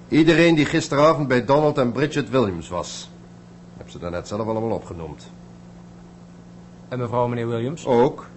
Iedereen 0.07 0.55
die 0.55 0.65
gisteravond 0.65 1.27
bij 1.27 1.45
Donald 1.45 1.77
en 1.77 1.91
Bridget 1.91 2.29
Williams 2.29 2.69
was. 2.69 3.09
Ik 3.73 3.77
heb 3.77 3.89
ze 3.89 3.99
daarnet 3.99 4.27
zelf 4.27 4.47
allemaal 4.47 4.69
opgenoemd. 4.69 5.31
En 6.87 6.99
mevrouw 6.99 7.27
meneer 7.27 7.47
Williams? 7.47 7.85
Ook. 7.85 8.27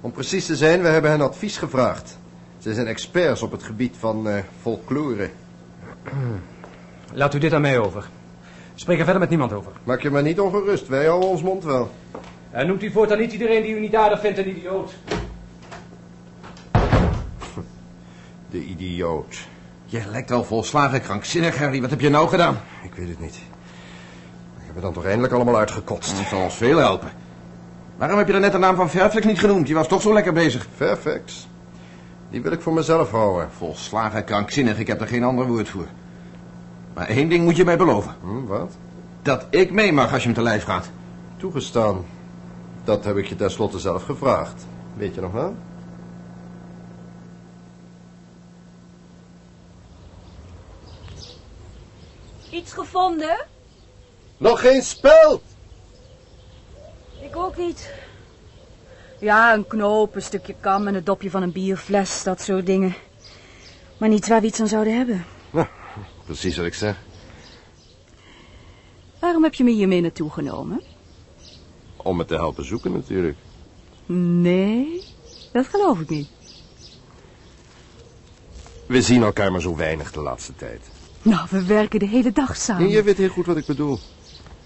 Om 0.00 0.12
precies 0.12 0.46
te 0.46 0.56
zijn, 0.56 0.82
we 0.82 0.88
hebben 0.88 1.10
hen 1.10 1.20
advies 1.20 1.56
gevraagd. 1.56 2.18
Ze 2.58 2.74
zijn 2.74 2.86
experts 2.86 3.42
op 3.42 3.50
het 3.50 3.62
gebied 3.62 3.96
van 3.98 4.28
eh, 4.28 4.42
folklore. 4.60 5.30
Laat 7.12 7.34
u 7.34 7.38
dit 7.38 7.52
aan 7.52 7.60
mij 7.60 7.78
over. 7.78 8.08
Spreek 8.74 8.98
er 8.98 9.04
verder 9.04 9.20
met 9.20 9.30
niemand 9.30 9.52
over. 9.52 9.72
Maak 9.84 10.02
je 10.02 10.10
maar 10.10 10.22
niet 10.22 10.40
ongerust, 10.40 10.88
wij 10.88 11.06
houden 11.06 11.28
ons 11.28 11.42
mond 11.42 11.64
wel. 11.64 11.90
En 12.50 12.66
noemt 12.66 12.82
u 12.82 12.90
voortaan 12.90 13.18
niet 13.18 13.32
iedereen 13.32 13.62
die 13.62 13.76
u 13.76 13.80
niet 13.80 13.96
aardig 13.96 14.20
vindt 14.20 14.38
een 14.38 14.48
idioot. 14.48 14.94
De 18.50 18.64
idioot. 18.64 19.48
Je 19.84 20.02
lijkt 20.10 20.30
wel 20.30 20.44
volslagen 20.44 21.02
krankzinnig, 21.02 21.58
Harry. 21.58 21.80
Wat 21.80 21.90
heb 21.90 22.00
je 22.00 22.08
nou 22.08 22.28
gedaan? 22.28 22.56
Ik 22.82 22.94
weet 22.94 23.08
het 23.08 23.20
niet. 23.20 23.34
Ik 24.56 24.66
heb 24.66 24.74
het 24.74 24.82
dan 24.82 24.92
toch 24.92 25.04
eindelijk 25.04 25.32
allemaal 25.32 25.56
uitgekotst. 25.56 26.16
Dat 26.16 26.26
zal 26.26 26.42
ons 26.42 26.54
veel 26.54 26.78
helpen. 26.78 27.10
Waarom 27.96 28.18
heb 28.18 28.26
je 28.26 28.32
er 28.32 28.40
net 28.40 28.52
de 28.52 28.58
naam 28.58 28.76
van 28.76 28.90
Fairfax 28.90 29.26
niet 29.26 29.38
genoemd? 29.38 29.66
Die 29.66 29.74
was 29.74 29.88
toch 29.88 30.02
zo 30.02 30.12
lekker 30.12 30.32
bezig. 30.32 30.66
Fairfax? 30.76 31.48
Die 32.30 32.42
wil 32.42 32.52
ik 32.52 32.60
voor 32.60 32.72
mezelf 32.72 33.10
houden. 33.10 33.50
Volslagen 33.56 34.24
krankzinnig, 34.24 34.78
ik 34.78 34.86
heb 34.86 35.00
er 35.00 35.06
geen 35.06 35.24
ander 35.24 35.46
woord 35.46 35.68
voor. 35.68 35.86
Maar 36.94 37.08
één 37.08 37.28
ding 37.28 37.44
moet 37.44 37.56
je 37.56 37.64
mij 37.64 37.76
beloven. 37.76 38.14
Hm, 38.20 38.46
wat? 38.46 38.76
Dat 39.22 39.46
ik 39.50 39.72
mee 39.72 39.92
mag 39.92 40.12
als 40.12 40.22
je 40.22 40.28
me 40.28 40.34
te 40.34 40.42
lijf 40.42 40.64
gaat. 40.64 40.90
Toegestaan. 41.36 42.04
Dat 42.84 43.04
heb 43.04 43.16
ik 43.16 43.26
je 43.26 43.36
tenslotte 43.36 43.78
zelf 43.78 44.04
gevraagd. 44.04 44.66
Weet 44.96 45.14
je 45.14 45.20
nog 45.20 45.32
wel? 45.32 45.54
Iets 52.60 52.72
gevonden? 52.72 53.46
Nog 54.36 54.60
geen 54.60 54.82
speld! 54.82 55.42
Ik 57.20 57.36
ook 57.36 57.56
niet. 57.56 57.92
Ja, 59.18 59.54
een 59.54 59.66
knoop, 59.66 60.14
een 60.14 60.22
stukje 60.22 60.54
kam 60.60 60.86
en 60.86 60.94
het 60.94 61.06
dopje 61.06 61.30
van 61.30 61.42
een 61.42 61.52
bierfles, 61.52 62.22
dat 62.22 62.40
soort 62.40 62.66
dingen. 62.66 62.94
Maar 63.98 64.08
niets 64.08 64.28
waar 64.28 64.40
we 64.40 64.46
iets 64.46 64.60
aan 64.60 64.68
zouden 64.68 64.96
hebben. 64.96 65.24
Nou, 65.50 65.66
precies 66.26 66.56
wat 66.56 66.66
ik 66.66 66.74
zeg. 66.74 66.96
Waarom 69.18 69.42
heb 69.42 69.54
je 69.54 69.64
me 69.64 69.70
hiermee 69.70 70.00
naartoe 70.00 70.30
genomen? 70.30 70.82
Om 71.96 72.16
me 72.16 72.24
te 72.24 72.34
helpen 72.34 72.64
zoeken 72.64 72.92
natuurlijk. 72.92 73.38
Nee, 74.06 75.04
dat 75.52 75.66
geloof 75.66 76.00
ik 76.00 76.08
niet. 76.08 76.28
We 78.86 79.02
zien 79.02 79.22
elkaar 79.22 79.52
maar 79.52 79.60
zo 79.60 79.76
weinig 79.76 80.12
de 80.12 80.20
laatste 80.20 80.54
tijd. 80.56 80.80
Nou, 81.22 81.46
we 81.50 81.64
werken 81.64 81.98
de 81.98 82.06
hele 82.06 82.32
dag 82.32 82.56
samen. 82.56 82.82
En 82.84 82.90
je 82.90 83.02
weet 83.02 83.16
heel 83.16 83.28
goed 83.28 83.46
wat 83.46 83.56
ik 83.56 83.66
bedoel. 83.66 83.98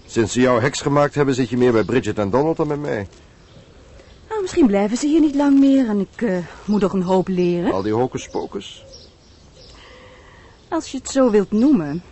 Sinds 0.05 0.33
ze 0.33 0.41
jou 0.41 0.61
heks 0.61 0.81
gemaakt 0.81 1.15
hebben, 1.15 1.35
zit 1.35 1.49
je 1.49 1.57
meer 1.57 1.71
bij 1.71 1.83
Bridget 1.83 2.19
en 2.19 2.29
Donald 2.29 2.57
dan 2.57 2.67
bij 2.67 2.77
mij. 2.77 3.07
Nou, 4.29 4.41
misschien 4.41 4.67
blijven 4.67 4.97
ze 4.97 5.07
hier 5.07 5.19
niet 5.21 5.35
lang 5.35 5.59
meer 5.59 5.89
en 5.89 5.99
ik 5.99 6.21
eh, 6.21 6.37
moet 6.65 6.81
nog 6.81 6.93
een 6.93 7.01
hoop 7.01 7.27
leren. 7.27 7.71
Al 7.71 7.81
die 7.81 7.93
hocus 7.93 8.27
pocus. 8.27 8.83
Als 10.69 10.91
je 10.91 10.97
het 10.97 11.09
zo 11.09 11.29
wilt 11.31 11.51
noemen. 11.51 12.03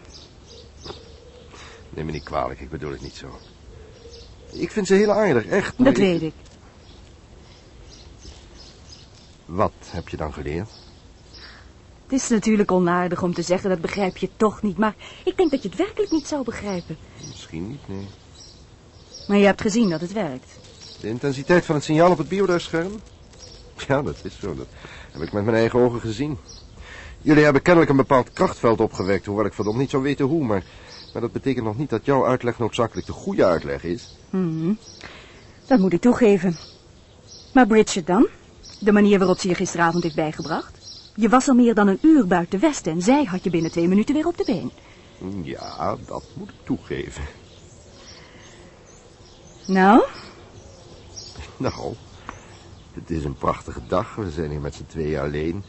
Neem 1.90 2.06
me 2.06 2.12
niet 2.12 2.24
kwalijk, 2.24 2.60
ik 2.60 2.70
bedoel 2.70 2.92
het 2.92 3.02
niet 3.02 3.16
zo. 3.16 3.28
Ik 4.52 4.72
vind 4.72 4.88
ze 4.88 4.94
heel 4.94 5.12
aardig, 5.12 5.46
echt. 5.46 5.74
Dat 5.78 5.88
ik- 5.88 5.98
weet 5.98 6.22
ik. 6.22 6.34
Wat 9.46 9.74
heb 9.86 10.10
je 10.10 10.18
dan 10.18 10.34
geleerd? 10.34 10.70
Het 12.14 12.22
is 12.22 12.30
natuurlijk 12.30 12.72
onaardig 12.72 13.24
om 13.24 13.34
te 13.34 13.42
zeggen, 13.42 13.70
dat 13.70 13.82
begrijp 13.82 14.18
je 14.18 14.30
toch 14.38 14.62
niet. 14.62 14.78
Maar 14.78 14.96
ik 15.26 15.38
denk 15.38 15.52
dat 15.52 15.64
je 15.64 15.70
het 15.70 15.78
werkelijk 15.78 16.12
niet 16.12 16.28
zou 16.28 16.44
begrijpen. 16.44 16.98
Misschien 17.28 17.68
niet, 17.68 17.88
nee. 17.88 18.08
Maar 19.28 19.38
je 19.38 19.46
hebt 19.46 19.62
gezien 19.62 19.90
dat 19.90 20.02
het 20.02 20.14
werkt. 20.14 20.60
De 21.02 21.08
intensiteit 21.08 21.66
van 21.66 21.76
het 21.76 21.84
signaal 21.84 22.12
op 22.12 22.18
het 22.18 22.28
biodaarscherm? 22.28 22.92
Ja, 23.88 24.02
dat 24.02 24.16
is 24.24 24.40
zo. 24.40 24.56
Dat 24.56 24.68
heb 25.12 25.22
ik 25.22 25.34
met 25.34 25.44
mijn 25.44 25.58
eigen 25.58 25.80
ogen 25.80 26.00
gezien. 26.00 26.38
Jullie 27.22 27.44
hebben 27.44 27.62
kennelijk 27.62 27.92
een 27.92 27.98
bepaald 27.98 28.34
krachtveld 28.34 28.82
opgewekt, 28.82 29.26
hoewel 29.26 29.46
ik 29.46 29.54
verdomd 29.54 29.78
niet 29.78 29.90
zou 29.90 30.04
weten 30.04 30.26
hoe, 30.26 30.46
maar, 30.46 30.64
maar 31.14 31.22
dat 31.22 31.32
betekent 31.32 31.66
nog 31.66 31.78
niet 31.78 31.90
dat 31.90 32.06
jouw 32.06 32.26
uitleg 32.26 32.60
noodzakelijk 32.60 33.08
de 33.08 33.14
goede 33.14 33.46
uitleg 33.46 33.84
is. 33.84 34.18
Mhm. 34.30 34.74
Dat 35.68 35.80
moet 35.80 35.94
ik 35.94 36.02
toegeven. 36.02 36.58
Maar 37.54 37.68
Bridget 37.68 38.08
dan? 38.08 38.28
De 38.80 38.92
manier 38.92 39.18
waarop 39.20 39.40
ze 39.40 39.48
je 39.48 39.56
gisteravond 39.56 40.04
heeft 40.04 40.16
bijgebracht? 40.16 40.83
Je 41.16 41.30
was 41.30 41.48
al 41.48 41.56
meer 41.56 41.74
dan 41.74 41.88
een 41.88 42.00
uur 42.02 42.28
buiten 42.28 42.60
Westen 42.60 42.92
en 42.92 43.02
zij 43.02 43.24
had 43.24 43.44
je 43.44 43.50
binnen 43.50 43.72
twee 43.72 43.88
minuten 43.88 44.16
weer 44.16 44.28
op 44.28 44.38
de 44.38 44.44
been. 44.46 44.72
Ja, 45.44 45.98
dat 46.06 46.24
moet 46.34 46.50
ik 46.50 46.56
toegeven. 46.64 47.24
Nou, 49.66 50.04
Nou, 51.58 51.94
het 52.94 53.10
is 53.10 53.24
een 53.24 53.36
prachtige 53.36 53.82
dag. 53.88 54.16
We 54.16 54.32
zijn 54.32 54.50
hier 54.50 54.62
met 54.62 54.76
z'n 54.76 54.86
tweeën 54.86 55.20
alleen. 55.20 55.64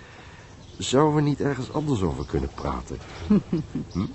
Zouden 0.77 1.15
we 1.15 1.21
niet 1.21 1.41
ergens 1.41 1.73
anders 1.73 2.03
over 2.03 2.25
kunnen 2.25 2.51
praten? 2.55 2.99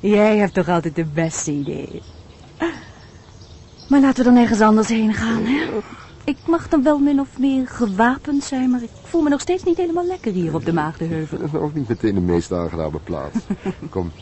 jij 0.00 0.36
hebt 0.36 0.54
toch 0.54 0.68
altijd 0.68 0.96
de 0.96 1.04
beste 1.04 1.50
ideeën. 1.50 2.02
Maar 3.86 4.00
laten 4.00 4.24
we 4.24 4.30
dan 4.30 4.42
ergens 4.42 4.60
anders 4.60 4.88
heen 4.88 5.14
gaan, 5.14 5.44
hè? 5.44 5.68
Ik 6.24 6.36
mag 6.46 6.68
dan 6.68 6.82
wel 6.82 6.98
min 6.98 7.20
of 7.20 7.38
meer 7.38 7.68
gewapend 7.68 8.44
zijn, 8.44 8.70
maar 8.70 8.82
ik 8.82 8.90
voel 9.02 9.22
me 9.22 9.28
nog 9.28 9.40
steeds 9.40 9.64
niet 9.64 9.76
helemaal 9.76 10.06
lekker 10.06 10.32
hier 10.32 10.54
op 10.54 10.64
de 10.64 10.72
Maagdenheuvel. 10.72 11.38
Dat 11.38 11.60
ook 11.60 11.74
niet 11.74 11.88
meteen 11.88 12.14
de 12.14 12.20
meest 12.20 12.52
aangename 12.52 12.98
plaats. 12.98 13.36
Kom. 13.90 14.12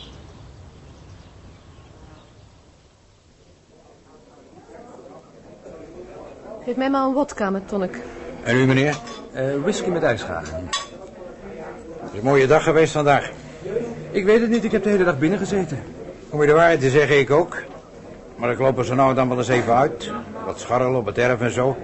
Geef 6.63 6.75
mij 6.75 6.89
maar 6.89 7.05
een 7.05 7.13
watkamer, 7.13 7.51
met 7.51 7.67
tonic. 7.67 8.01
En 8.43 8.55
u, 8.55 8.65
meneer? 8.65 8.97
Uh, 9.35 9.55
whisky 9.61 9.89
met 9.89 10.03
ijsgraag. 10.03 10.51
Het 10.51 12.11
is 12.11 12.17
een 12.19 12.25
mooie 12.25 12.47
dag 12.47 12.63
geweest 12.63 12.93
vandaag. 12.93 13.31
Ik 14.11 14.25
weet 14.25 14.41
het 14.41 14.49
niet, 14.49 14.63
ik 14.63 14.71
heb 14.71 14.83
de 14.83 14.89
hele 14.89 15.03
dag 15.03 15.19
binnen 15.19 15.39
gezeten. 15.39 15.83
Om 16.29 16.41
je 16.41 16.47
de 16.47 16.53
waarheid 16.53 16.79
te 16.79 16.89
zeggen, 16.89 17.19
ik 17.19 17.29
ook. 17.29 17.63
Maar 18.35 18.51
ik 18.51 18.59
loop 18.59 18.77
er 18.77 18.85
zo 18.85 18.95
nou 18.95 19.13
dan 19.13 19.29
wel 19.29 19.37
eens 19.37 19.47
even 19.47 19.75
uit. 19.75 20.11
Wat 20.45 20.59
scharrelen 20.59 20.99
op 20.99 21.05
het 21.05 21.17
erf 21.17 21.41
en 21.41 21.51
zo. 21.51 21.77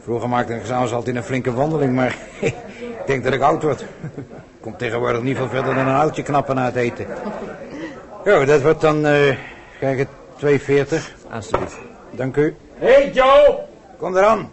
Vroeger 0.00 0.28
maakte 0.28 0.54
ik 0.54 0.64
s'avonds 0.64 0.92
altijd 0.92 1.16
een 1.16 1.22
flinke 1.22 1.52
wandeling, 1.52 1.94
maar 1.94 2.16
ik 2.40 2.54
denk 3.06 3.24
dat 3.24 3.32
ik 3.32 3.40
oud 3.40 3.62
word. 3.62 3.84
Komt 4.60 4.78
tegenwoordig 4.78 5.22
niet 5.22 5.36
veel 5.36 5.48
verder 5.48 5.74
dan 5.74 5.86
een 5.86 5.94
oudje 5.94 6.22
knappen 6.22 6.54
na 6.54 6.64
het 6.64 6.76
eten. 6.76 7.06
Jo, 8.24 8.44
dat 8.44 8.62
wordt 8.62 8.80
dan, 8.80 9.06
eh 9.06 9.36
kijk 9.80 9.98
het, 9.98 10.08
2,40. 10.38 11.28
Alsjeblieft. 11.30 11.78
Dank 12.10 12.36
u. 12.36 12.56
Hey 12.74 13.10
Joe! 13.12 13.58
Kom 13.96 14.16
eraan. 14.16 14.50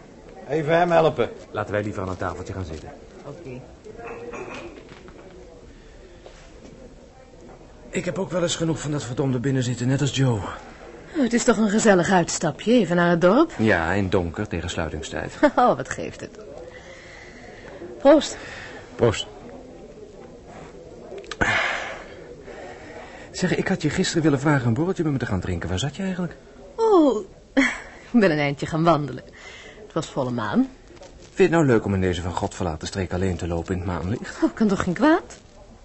Even 0.48 0.76
hem 0.76 0.90
helpen. 0.90 1.28
Laten 1.50 1.72
wij 1.72 1.82
liever 1.82 2.02
aan 2.02 2.08
een 2.08 2.16
tafeltje 2.16 2.52
gaan 2.52 2.64
zitten. 2.64 2.88
Oké. 3.26 3.60
Ik 7.90 8.04
heb 8.04 8.18
ook 8.18 8.30
wel 8.30 8.42
eens 8.42 8.56
genoeg 8.56 8.80
van 8.80 8.90
dat 8.90 9.04
verdomde 9.04 9.38
binnenzitten, 9.38 9.86
net 9.88 10.00
als 10.00 10.16
Joe. 10.16 10.38
Oh, 11.16 11.22
het 11.22 11.32
is 11.32 11.44
toch 11.44 11.56
een 11.56 11.70
gezellig 11.70 12.10
uitstapje, 12.10 12.72
even 12.72 12.96
naar 12.96 13.10
het 13.10 13.20
dorp. 13.20 13.52
Ja, 13.58 13.92
in 13.92 14.08
donker, 14.08 14.48
tegen 14.48 14.70
sluitingstijd. 14.70 15.32
Oh, 15.56 15.76
wat 15.76 15.88
geeft 15.88 16.20
het. 16.20 16.38
Proost. 17.98 18.36
Proost. 18.94 19.26
Zeg, 23.30 23.56
ik 23.56 23.68
had 23.68 23.82
je 23.82 23.90
gisteren 23.90 24.22
willen 24.22 24.40
vragen 24.40 24.66
een 24.66 24.74
borreltje 24.74 25.02
met 25.02 25.12
me 25.12 25.18
te 25.18 25.26
gaan 25.26 25.40
drinken. 25.40 25.68
Waar 25.68 25.78
zat 25.78 25.96
je 25.96 26.02
eigenlijk? 26.02 26.36
Oh, 26.76 27.24
ik 28.12 28.20
ben 28.20 28.30
een 28.30 28.38
eindje 28.38 28.66
gaan 28.66 28.84
wandelen. 28.84 29.24
Het 29.82 29.92
was 29.92 30.06
volle 30.06 30.30
maan. 30.30 30.68
Vind 31.18 31.36
je 31.36 31.42
het 31.42 31.50
nou 31.50 31.66
leuk 31.66 31.84
om 31.84 31.94
in 31.94 32.00
deze 32.00 32.22
van 32.22 32.32
God 32.32 32.54
verlaten 32.54 32.88
streek 32.88 33.12
alleen 33.12 33.36
te 33.36 33.46
lopen 33.46 33.72
in 33.72 33.80
het 33.80 33.88
maanlicht? 33.88 34.42
Oh, 34.42 34.54
kan 34.54 34.68
toch 34.68 34.82
geen 34.82 34.94
kwaad? 34.94 35.40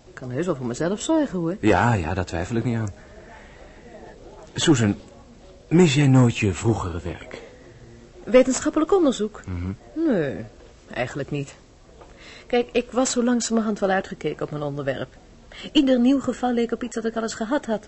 Ik 0.07 0.13
kan 0.13 0.31
heus 0.31 0.45
wel 0.45 0.55
voor 0.55 0.65
mezelf 0.65 1.01
zorgen, 1.01 1.39
hoor. 1.39 1.57
Ja, 1.59 1.93
ja, 1.93 2.13
daar 2.13 2.25
twijfel 2.25 2.55
ik 2.55 2.63
niet 2.63 2.77
aan. 2.77 2.93
Susan, 4.53 4.95
mis 5.67 5.95
jij 5.95 6.07
nooit 6.07 6.37
je 6.37 6.53
vroegere 6.53 6.99
werk? 7.03 7.41
Wetenschappelijk 8.23 8.93
onderzoek? 8.93 9.41
Mhm. 9.45 9.71
Nee, 10.09 10.45
eigenlijk 10.93 11.31
niet. 11.31 11.55
Kijk, 12.47 12.69
ik 12.71 12.91
was 12.91 13.11
zo 13.11 13.23
langzamerhand 13.23 13.79
wel 13.79 13.89
uitgekeken 13.89 14.45
op 14.45 14.51
mijn 14.51 14.63
onderwerp. 14.63 15.07
Ieder 15.71 15.99
nieuw 15.99 16.19
geval 16.19 16.53
leek 16.53 16.71
op 16.71 16.83
iets 16.83 16.95
dat 16.95 17.05
ik 17.05 17.15
al 17.15 17.21
eens 17.21 17.33
gehad 17.33 17.65
had. 17.65 17.87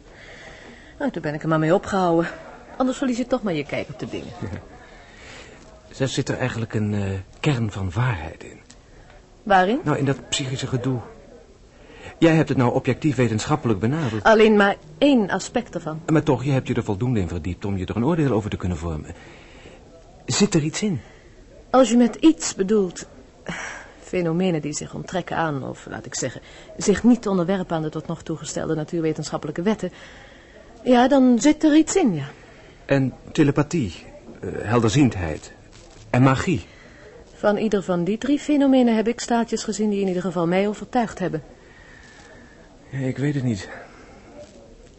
Nou, 1.00 1.12
toen 1.12 1.22
ben 1.22 1.34
ik 1.34 1.42
er 1.42 1.48
maar 1.48 1.60
mee 1.60 1.74
opgehouden. 1.74 2.32
Anders 2.78 2.98
verlies 2.98 3.18
je 3.18 3.28
toch 3.28 3.44
maar 3.44 3.54
je 3.54 3.66
kijk 3.66 3.90
op 3.90 4.00
de 4.00 4.10
dingen. 4.10 4.34
Zet 5.92 6.10
zit 6.10 6.30
er 6.30 6.38
eigenlijk 6.38 6.74
een 6.74 6.94
eh, 6.94 7.04
kern 7.40 7.72
van 7.72 7.92
waarheid 7.92 8.44
in? 8.44 8.60
Waarin? 9.44 9.80
Nou, 9.84 9.98
in 9.98 10.06
dat 10.06 10.30
psychische 10.30 10.68
gedoe. 10.68 11.00
Jij 12.20 12.36
hebt 12.36 12.50
het 12.50 12.58
nou 12.58 12.74
objectief 12.74 13.16
wetenschappelijk 13.16 13.80
benaderd. 13.80 14.24
Alleen 14.24 14.56
maar 14.56 14.76
één 14.98 15.30
aspect 15.30 15.76
ervan. 15.76 16.02
Maar 16.06 16.24
toch, 16.24 16.44
je 16.44 16.52
hebt 16.52 16.68
je 16.68 16.74
er 16.74 16.84
voldoende 16.84 17.20
in 17.20 17.28
verdiept 17.28 17.66
om 17.66 17.78
je 17.78 17.86
er 17.86 17.96
een 17.96 18.06
oordeel 18.06 18.32
over 18.32 18.50
te 18.50 18.58
kunnen 18.58 18.78
vormen. 18.78 19.16
Zit 20.26 20.54
er 20.54 20.64
iets 20.64 20.82
in? 20.82 21.02
Als 21.70 21.90
je 21.90 21.98
met 21.98 22.16
iets 22.16 22.56
bedoelt... 22.56 23.08
fenomenen 24.04 24.62
die 24.62 24.74
zich 24.74 24.94
onttrekken 24.94 25.36
aan, 25.36 25.64
of 25.64 25.86
laat 25.90 26.06
ik 26.06 26.16
zeggen... 26.16 26.42
zich 26.78 27.04
niet 27.04 27.28
onderwerpen 27.28 27.76
aan 27.76 27.82
de 27.82 27.90
tot 27.90 28.08
nog 28.08 28.24
toe 28.24 28.38
gestelde 28.38 28.76
natuurwetenschappelijke 28.76 29.62
wetten... 29.62 29.92
ja, 30.84 31.08
dan 31.08 31.40
zit 31.40 31.64
er 31.64 31.76
iets 31.76 31.96
in, 31.96 32.14
ja. 32.14 32.30
En 32.86 33.14
telepathie, 33.32 33.94
eh, 34.42 34.50
helderziendheid 34.62 35.52
en 36.10 36.24
magie. 36.24 36.66
Van 37.34 37.58
ieder 37.58 37.84
van 37.84 38.04
die 38.04 38.18
drie 38.18 38.40
fenomenen 38.40 38.96
heb 38.96 39.08
ik 39.08 39.20
staartjes 39.20 39.64
gezien 39.64 39.90
die 39.90 40.02
in 40.02 40.08
ieder 40.08 40.22
geval 40.22 40.48
mij 40.48 40.68
overtuigd 40.68 41.20
hebben. 41.20 41.44
Ik 42.90 43.18
weet 43.18 43.34
het 43.34 43.44
niet. 43.44 43.70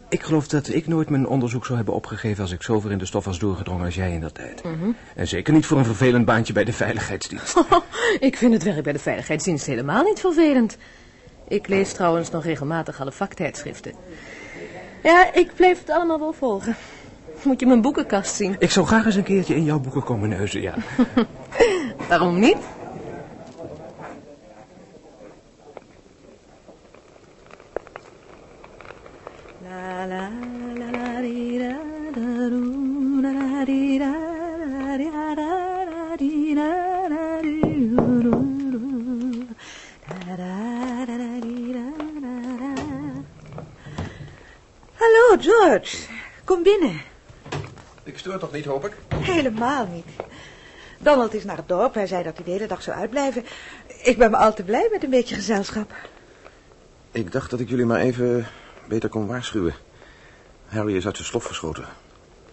Ik 0.09 0.23
geloof 0.23 0.47
dat 0.47 0.69
ik 0.69 0.87
nooit 0.87 1.09
mijn 1.09 1.27
onderzoek 1.27 1.65
zou 1.65 1.75
hebben 1.77 1.93
opgegeven 1.93 2.41
als 2.41 2.51
ik 2.51 2.63
zo 2.63 2.79
ver 2.79 2.91
in 2.91 2.97
de 2.97 3.05
stof 3.05 3.25
was 3.25 3.39
doorgedrongen 3.39 3.85
als 3.85 3.95
jij 3.95 4.11
in 4.11 4.21
dat 4.21 4.33
tijd. 4.33 4.63
Mhm. 4.63 4.91
En 5.15 5.27
zeker 5.27 5.53
niet 5.53 5.65
voor 5.65 5.77
een 5.77 5.85
vervelend 5.85 6.25
baantje 6.25 6.53
bij 6.53 6.63
de 6.63 6.73
veiligheidsdienst. 6.73 7.63
ik 8.19 8.37
vind 8.37 8.53
het 8.53 8.63
werk 8.63 8.83
bij 8.83 8.93
de 8.93 8.99
veiligheidsdienst 8.99 9.65
helemaal 9.65 10.03
niet 10.03 10.19
vervelend. 10.19 10.77
Ik 11.47 11.67
lees 11.67 11.93
trouwens 11.93 12.31
nog 12.31 12.43
regelmatig 12.43 13.01
alle 13.01 13.11
vaktijdschriften. 13.11 13.93
Ja, 15.03 15.33
ik 15.33 15.51
bleef 15.55 15.79
het 15.79 15.89
allemaal 15.89 16.19
wel 16.19 16.33
volgen. 16.33 16.75
Moet 17.43 17.59
je 17.59 17.65
mijn 17.65 17.81
boekenkast 17.81 18.35
zien. 18.35 18.55
Ik 18.59 18.71
zou 18.71 18.85
graag 18.85 19.05
eens 19.05 19.15
een 19.15 19.23
keertje 19.23 19.55
in 19.55 19.63
jouw 19.63 19.79
boeken 19.79 20.03
komen 20.03 20.29
neuzen, 20.29 20.61
ja. 20.61 20.75
Waarom 22.09 22.39
niet? 22.39 22.57
Hallo, 30.01 30.29
George. 45.39 45.97
Kom 46.43 46.63
binnen. 46.63 47.01
Ik 48.03 48.17
stoor 48.17 48.39
toch 48.39 48.51
niet, 48.51 48.65
hoop 48.65 48.85
ik? 48.85 48.97
Helemaal 49.15 49.87
niet. 49.87 50.05
Donald 50.99 51.33
is 51.33 51.43
naar 51.43 51.57
het 51.57 51.67
dorp. 51.67 51.93
Hij 51.93 52.07
zei 52.07 52.23
dat 52.23 52.35
hij 52.35 52.45
de 52.45 52.51
hele 52.51 52.67
dag 52.67 52.81
zou 52.81 52.97
uitblijven. 52.97 53.45
Ik 54.03 54.17
ben 54.17 54.31
me 54.31 54.37
al 54.37 54.53
te 54.53 54.63
blij 54.63 54.87
met 54.91 55.03
een 55.03 55.09
beetje 55.09 55.35
gezelschap. 55.35 55.93
Ik 57.11 57.31
dacht 57.31 57.49
dat 57.49 57.59
ik 57.59 57.69
jullie 57.69 57.85
maar 57.85 57.99
even 57.99 58.47
beter 58.87 59.09
kon 59.09 59.27
waarschuwen. 59.27 59.73
Harry 60.71 60.95
is 60.95 61.05
uit 61.05 61.15
zijn 61.15 61.27
slof 61.27 61.45
geschoten. 61.45 61.85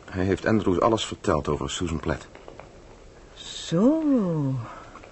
Hij 0.05 0.25
heeft 0.25 0.47
Andrews 0.47 0.81
alles 0.81 1.05
verteld 1.05 1.49
over 1.49 1.71
Susan 1.71 2.01
Platt. 2.01 2.27
Zo. 3.35 4.03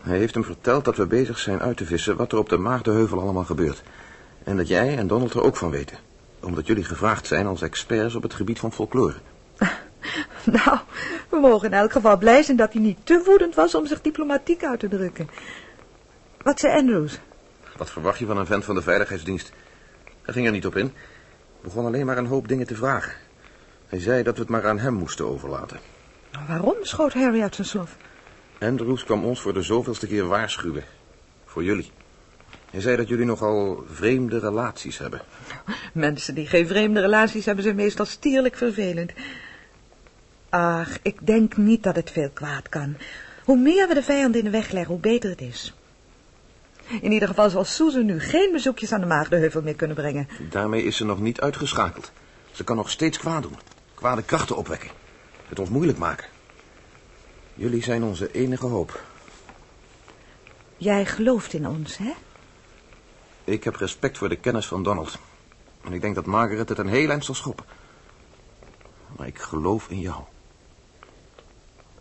Hij 0.00 0.18
heeft 0.18 0.34
hem 0.34 0.44
verteld 0.44 0.84
dat 0.84 0.96
we 0.96 1.06
bezig 1.06 1.38
zijn 1.38 1.60
uit 1.60 1.76
te 1.76 1.84
vissen 1.86 2.16
wat 2.16 2.32
er 2.32 2.38
op 2.38 2.48
de 2.48 2.56
Maagdenheuvel 2.56 3.20
allemaal 3.20 3.44
gebeurt. 3.44 3.82
En 4.44 4.56
dat 4.56 4.68
jij 4.68 4.96
en 4.96 5.06
Donald 5.06 5.34
er 5.34 5.42
ook 5.42 5.56
van 5.56 5.70
weten. 5.70 5.98
Omdat 6.40 6.66
jullie 6.66 6.84
gevraagd 6.84 7.26
zijn 7.26 7.46
als 7.46 7.62
experts 7.62 8.14
op 8.14 8.22
het 8.22 8.34
gebied 8.34 8.58
van 8.58 8.72
folklore. 8.72 9.14
Nou, 10.44 10.78
we 11.28 11.38
mogen 11.40 11.68
in 11.68 11.78
elk 11.78 11.92
geval 11.92 12.16
blij 12.16 12.42
zijn 12.42 12.56
dat 12.56 12.72
hij 12.72 12.82
niet 12.82 12.98
te 13.04 13.22
woedend 13.24 13.54
was 13.54 13.74
om 13.74 13.86
zich 13.86 14.00
diplomatiek 14.00 14.64
uit 14.64 14.80
te 14.80 14.88
drukken. 14.88 15.28
Wat 16.42 16.60
zei 16.60 16.78
Andrews? 16.78 17.18
Wat 17.76 17.90
verwacht 17.90 18.18
je 18.18 18.26
van 18.26 18.36
een 18.36 18.46
vent 18.46 18.64
van 18.64 18.74
de 18.74 18.82
veiligheidsdienst? 18.82 19.52
Hij 20.22 20.34
ging 20.34 20.46
er 20.46 20.52
niet 20.52 20.66
op 20.66 20.76
in. 20.76 20.92
Begon 21.66 21.86
alleen 21.86 22.06
maar 22.06 22.18
een 22.18 22.26
hoop 22.26 22.48
dingen 22.48 22.66
te 22.66 22.74
vragen. 22.74 23.12
Hij 23.86 24.00
zei 24.00 24.22
dat 24.22 24.34
we 24.34 24.40
het 24.40 24.50
maar 24.50 24.66
aan 24.66 24.78
hem 24.78 24.94
moesten 24.94 25.26
overlaten. 25.26 25.78
Waarom 26.48 26.76
schoot 26.80 27.12
Harry 27.12 27.42
uit 27.42 27.54
zijn 27.54 27.66
slof? 27.66 27.96
Andrews 28.58 29.04
kwam 29.04 29.24
ons 29.24 29.40
voor 29.40 29.52
de 29.52 29.62
zoveelste 29.62 30.06
keer 30.06 30.26
waarschuwen. 30.26 30.84
Voor 31.44 31.64
jullie. 31.64 31.90
Hij 32.70 32.80
zei 32.80 32.96
dat 32.96 33.08
jullie 33.08 33.24
nogal 33.24 33.84
vreemde 33.90 34.38
relaties 34.38 34.98
hebben. 34.98 35.20
Mensen 35.92 36.34
die 36.34 36.46
geen 36.46 36.66
vreemde 36.66 37.00
relaties 37.00 37.44
hebben 37.44 37.64
zijn 37.64 37.76
meestal 37.76 38.06
stierlijk 38.06 38.56
vervelend. 38.56 39.12
Ach, 40.48 40.98
ik 41.02 41.26
denk 41.26 41.56
niet 41.56 41.82
dat 41.82 41.96
het 41.96 42.10
veel 42.10 42.30
kwaad 42.30 42.68
kan. 42.68 42.96
Hoe 43.44 43.58
meer 43.58 43.88
we 43.88 43.94
de 43.94 44.02
vijanden 44.02 44.38
in 44.38 44.44
de 44.44 44.58
weg 44.58 44.70
leggen, 44.70 44.92
hoe 44.92 45.02
beter 45.02 45.30
het 45.30 45.40
is. 45.40 45.74
In 47.00 47.12
ieder 47.12 47.28
geval 47.28 47.50
zal 47.50 47.64
Susan 47.64 48.04
nu 48.04 48.20
geen 48.20 48.52
bezoekjes 48.52 48.92
aan 48.92 49.00
de 49.00 49.06
Maagdenheuvel 49.06 49.62
meer 49.62 49.74
kunnen 49.74 49.96
brengen. 49.96 50.28
Daarmee 50.50 50.82
is 50.82 50.96
ze 50.96 51.04
nog 51.04 51.20
niet 51.20 51.40
uitgeschakeld. 51.40 52.12
Ze 52.52 52.64
kan 52.64 52.76
nog 52.76 52.90
steeds 52.90 53.18
kwaad 53.18 53.42
doen. 53.42 53.56
Kwade 53.94 54.22
krachten 54.22 54.56
opwekken. 54.56 54.90
Het 55.48 55.58
ons 55.58 55.68
moeilijk 55.68 55.98
maken. 55.98 56.26
Jullie 57.54 57.82
zijn 57.82 58.02
onze 58.02 58.32
enige 58.32 58.66
hoop. 58.66 59.02
Jij 60.76 61.06
gelooft 61.06 61.52
in 61.52 61.66
ons, 61.66 61.96
hè? 61.96 62.12
Ik 63.44 63.64
heb 63.64 63.76
respect 63.76 64.18
voor 64.18 64.28
de 64.28 64.36
kennis 64.36 64.66
van 64.66 64.82
Donald. 64.82 65.18
En 65.84 65.92
ik 65.92 66.00
denk 66.00 66.14
dat 66.14 66.26
Margaret 66.26 66.68
het 66.68 66.78
een 66.78 66.88
heel 66.88 67.10
eind 67.10 67.24
zal 67.24 67.34
schoppen. 67.34 67.64
Maar 69.16 69.26
ik 69.26 69.38
geloof 69.38 69.88
in 69.88 70.00
jou. 70.00 70.22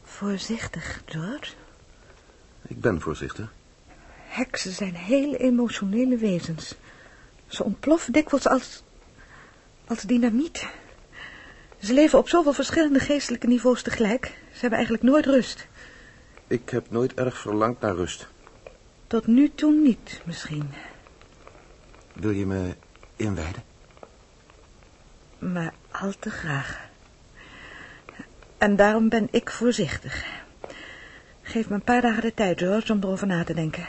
Voorzichtig, 0.03 1.01
George. 1.05 1.53
Ik 2.67 2.81
ben 2.81 3.01
voorzichtig. 3.01 3.53
Heksen 4.35 4.71
zijn 4.71 4.95
heel 4.95 5.35
emotionele 5.35 6.17
wezens. 6.17 6.75
Ze 7.47 7.63
ontploffen 7.63 8.13
dikwijls 8.13 8.47
als... 8.47 8.83
als 9.87 10.01
dynamiet. 10.01 10.67
Ze 11.79 11.93
leven 11.93 12.19
op 12.19 12.29
zoveel 12.29 12.53
verschillende 12.53 12.99
geestelijke 12.99 13.47
niveaus 13.47 13.81
tegelijk. 13.81 14.25
Ze 14.25 14.59
hebben 14.59 14.77
eigenlijk 14.77 15.03
nooit 15.03 15.25
rust. 15.25 15.67
Ik 16.47 16.69
heb 16.69 16.91
nooit 16.91 17.13
erg 17.13 17.37
verlangd 17.37 17.81
naar 17.81 17.95
rust. 17.95 18.27
Tot 19.07 19.27
nu 19.27 19.51
toe 19.55 19.73
niet, 19.73 20.21
misschien. 20.25 20.69
Wil 22.13 22.31
je 22.31 22.45
me 22.45 22.75
inwijden? 23.15 23.63
Maar 25.39 25.73
al 25.91 26.13
te 26.19 26.29
graag. 26.29 26.89
En 28.57 28.75
daarom 28.75 29.09
ben 29.09 29.27
ik 29.31 29.49
voorzichtig. 29.49 30.25
Geef 31.41 31.69
me 31.69 31.75
een 31.75 31.83
paar 31.83 32.01
dagen 32.01 32.21
de 32.21 32.33
tijd, 32.33 32.59
George, 32.59 32.93
om 32.93 32.99
erover 33.03 33.27
na 33.27 33.43
te 33.43 33.53
denken. 33.53 33.87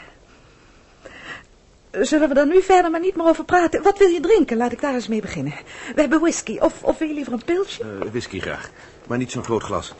Zullen 2.01 2.29
we 2.29 2.39
er 2.39 2.47
nu 2.47 2.61
verder 2.61 2.91
maar 2.91 2.99
niet 2.99 3.15
meer 3.15 3.25
over 3.25 3.45
praten? 3.45 3.83
Wat 3.83 3.97
wil 3.97 4.07
je 4.07 4.19
drinken? 4.19 4.57
Laat 4.57 4.71
ik 4.71 4.81
daar 4.81 4.93
eens 4.93 5.07
mee 5.07 5.21
beginnen. 5.21 5.53
We 5.95 6.01
hebben 6.01 6.19
whisky. 6.19 6.57
Of, 6.59 6.83
of 6.83 6.97
wil 6.97 7.07
je 7.07 7.13
liever 7.13 7.33
een 7.33 7.43
pilsje? 7.45 7.83
Eh, 7.83 8.09
whisky 8.09 8.39
graag, 8.39 8.69
maar 9.07 9.17
niet 9.17 9.31
zo'n 9.31 9.43
groot 9.43 9.63
glas. 9.63 9.93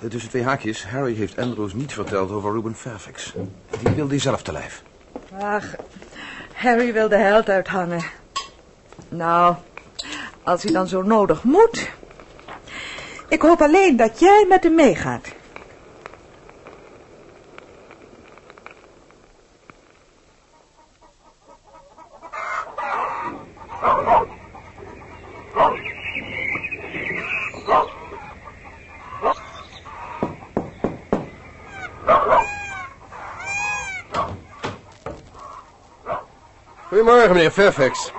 Eh, 0.00 0.08
tussen 0.08 0.30
twee 0.30 0.42
haakjes, 0.42 0.86
Harry 0.86 1.14
heeft 1.14 1.38
Andrews 1.38 1.74
niet 1.74 1.92
verteld 1.92 2.30
over 2.30 2.52
Ruben 2.52 2.74
Fairfax. 2.74 3.32
Die 3.82 3.94
wil 3.94 4.08
hij 4.08 4.18
zelf 4.18 4.42
te 4.42 4.52
lijf. 4.52 4.82
Ach, 5.40 5.74
Harry 6.52 6.92
wil 6.92 7.08
de 7.08 7.16
held 7.16 7.48
uithangen. 7.48 8.04
Nou, 9.08 9.54
als 10.42 10.62
hij 10.62 10.72
dan 10.72 10.88
zo 10.88 11.02
nodig 11.02 11.42
moet. 11.42 11.90
Ik 13.28 13.42
hoop 13.42 13.62
alleen 13.62 13.96
dat 13.96 14.18
jij 14.18 14.46
met 14.48 14.62
hem 14.62 14.74
meegaat. 14.74 15.28
Goedemorgen, 37.04 37.34
meneer 37.34 37.50
Fairfax. 37.50 38.12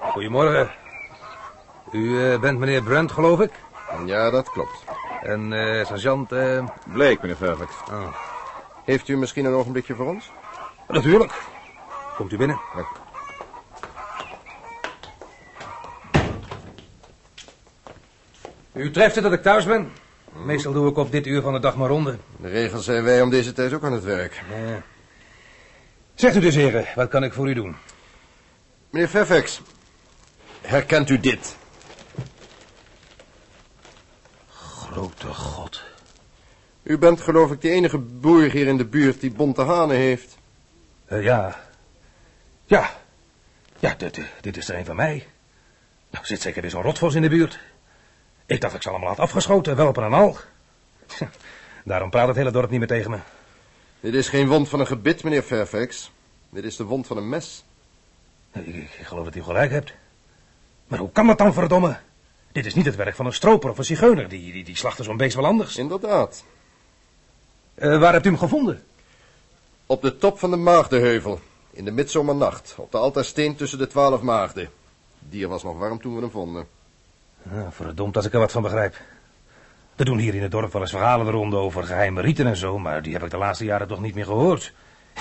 Goedemorgen. 0.00 0.70
U 1.92 2.24
eh, 2.24 2.40
bent 2.40 2.58
meneer 2.58 2.82
Brent, 2.82 3.12
geloof 3.12 3.40
ik? 3.40 3.50
Ja, 4.06 4.30
dat 4.30 4.50
klopt. 4.50 4.84
En 5.22 5.52
eh, 5.52 5.86
sergeant... 5.86 6.32
eh, 6.32 6.64
Blake, 6.92 7.18
meneer 7.20 7.36
Fairfax. 7.36 7.72
Oh, 7.90 8.14
Heeft 8.84 9.08
u 9.08 9.16
misschien 9.16 9.44
een 9.44 9.52
ogenblikje 9.52 9.94
voor 9.94 10.06
ons? 10.06 10.30
natuurlijk. 10.88 11.32
Komt 12.16 12.32
u 12.32 12.36
binnen. 12.36 12.60
U 18.72 18.90
treft 18.90 19.14
het 19.14 19.24
dat 19.24 19.32
ik 19.32 19.42
thuis 19.42 19.64
ben. 19.64 19.92
Meestal 20.32 20.72
doe 20.72 20.88
ik 20.90 20.96
op 20.96 21.10
dit 21.10 21.26
uur 21.26 21.42
van 21.42 21.52
de 21.52 21.60
dag 21.60 21.76
maar 21.76 21.88
ronde. 21.88 22.18
De 22.36 22.48
regels 22.48 22.84
zijn 22.84 23.04
wij 23.04 23.22
om 23.22 23.30
deze 23.30 23.52
tijd 23.52 23.72
ook 23.72 23.84
aan 23.84 23.92
het 23.92 24.04
werk. 24.04 24.42
Ja. 24.50 24.82
Zegt 26.14 26.36
u 26.36 26.40
dus, 26.40 26.54
heren, 26.54 26.84
wat 26.94 27.08
kan 27.08 27.24
ik 27.24 27.32
voor 27.32 27.48
u 27.48 27.54
doen? 27.54 27.76
Meneer 28.90 29.08
Fairfax, 29.08 29.60
herkent 30.60 31.10
u 31.10 31.20
dit? 31.20 31.56
Grote 34.48 35.26
god. 35.26 35.82
U 36.82 36.98
bent 36.98 37.20
geloof 37.20 37.50
ik 37.50 37.60
de 37.60 37.70
enige 37.70 37.98
boer 37.98 38.50
hier 38.50 38.66
in 38.66 38.76
de 38.76 38.86
buurt 38.86 39.20
die 39.20 39.30
bonte 39.30 39.62
hanen 39.62 39.96
heeft. 39.96 40.38
Eh, 41.04 41.22
ja. 41.22 41.60
Ja. 42.64 42.98
Ja, 43.78 43.94
dit, 43.94 44.18
eh, 44.18 44.24
dit 44.40 44.56
is 44.56 44.68
er 44.68 44.76
een 44.76 44.84
van 44.84 44.96
mij. 44.96 45.26
Nou, 46.10 46.24
zit 46.26 46.40
zeker 46.40 46.62
weer 46.62 46.70
zo'n 46.70 46.82
rotvos 46.82 47.14
in 47.14 47.22
de 47.22 47.28
buurt. 47.28 47.60
Ik 48.46 48.60
dacht 48.60 48.74
ik 48.74 48.82
ze 48.82 48.88
allemaal 48.88 49.08
had 49.08 49.18
afgeschoten, 49.18 49.76
welpen 49.76 50.04
en 50.04 50.12
al. 50.12 50.36
Tja, 51.06 51.30
Daarom 51.84 52.10
praat 52.10 52.28
het 52.28 52.36
hele 52.36 52.50
dorp 52.50 52.70
niet 52.70 52.78
meer 52.78 52.88
tegen 52.88 53.10
me. 53.10 53.18
Dit 54.00 54.14
is 54.14 54.28
geen 54.28 54.48
wond 54.48 54.68
van 54.68 54.80
een 54.80 54.86
gebit, 54.86 55.22
meneer 55.24 55.42
Fairfax. 55.42 56.10
Dit 56.48 56.64
is 56.64 56.76
de 56.76 56.84
wond 56.84 57.06
van 57.06 57.16
een 57.16 57.28
mes. 57.28 57.64
Ik, 58.52 58.90
geloof 59.02 59.24
dat 59.24 59.34
u 59.34 59.42
gelijk 59.42 59.70
hebt. 59.70 59.92
Maar 60.86 60.98
hoe 60.98 61.12
kan 61.12 61.26
dat 61.26 61.38
dan, 61.38 61.52
verdomme? 61.52 61.98
Dit 62.52 62.66
is 62.66 62.74
niet 62.74 62.84
het 62.84 62.96
werk 62.96 63.14
van 63.14 63.26
een 63.26 63.32
stroper 63.32 63.70
of 63.70 63.78
een 63.78 63.84
zigeuner. 63.84 64.28
Die, 64.28 64.52
die, 64.52 64.64
die 64.64 64.76
slachten 64.76 65.04
zo'n 65.04 65.16
beest 65.16 65.36
wel 65.36 65.46
anders. 65.46 65.76
Inderdaad. 65.76 66.44
Eh, 67.74 67.98
waar 67.98 68.12
hebt 68.12 68.26
u 68.26 68.28
hem 68.28 68.38
gevonden? 68.38 68.82
Op 69.86 70.02
de 70.02 70.16
top 70.16 70.38
van 70.38 70.50
de 70.50 70.56
Maagdenheuvel. 70.56 71.40
In 71.70 71.84
de 71.84 71.90
midzomernacht. 71.90 72.74
Op 72.76 72.92
de 72.92 72.98
altaarsteen 72.98 73.56
tussen 73.56 73.78
de 73.78 73.86
twaalf 73.86 74.20
maagden. 74.20 74.62
Het 74.62 75.30
dier 75.30 75.48
was 75.48 75.62
nog 75.62 75.78
warm 75.78 76.00
toen 76.00 76.14
we 76.14 76.20
hem 76.20 76.30
vonden. 76.30 76.66
Ja, 77.52 77.72
verdomd 77.72 78.16
als 78.16 78.26
ik 78.26 78.32
er 78.32 78.38
wat 78.38 78.52
van 78.52 78.62
begrijp. 78.62 79.00
Er 79.96 80.04
doen 80.04 80.18
hier 80.18 80.34
in 80.34 80.42
het 80.42 80.50
dorp 80.50 80.72
wel 80.72 80.82
eens 80.82 80.90
verhalen 80.90 81.26
de 81.26 81.32
ronde 81.32 81.56
over 81.56 81.84
geheime 81.84 82.20
rieten 82.20 82.46
en 82.46 82.56
zo, 82.56 82.78
maar 82.78 83.02
die 83.02 83.12
heb 83.12 83.22
ik 83.22 83.30
de 83.30 83.36
laatste 83.36 83.64
jaren 83.64 83.88
toch 83.88 84.00
niet 84.00 84.14
meer 84.14 84.24
gehoord. 84.24 84.72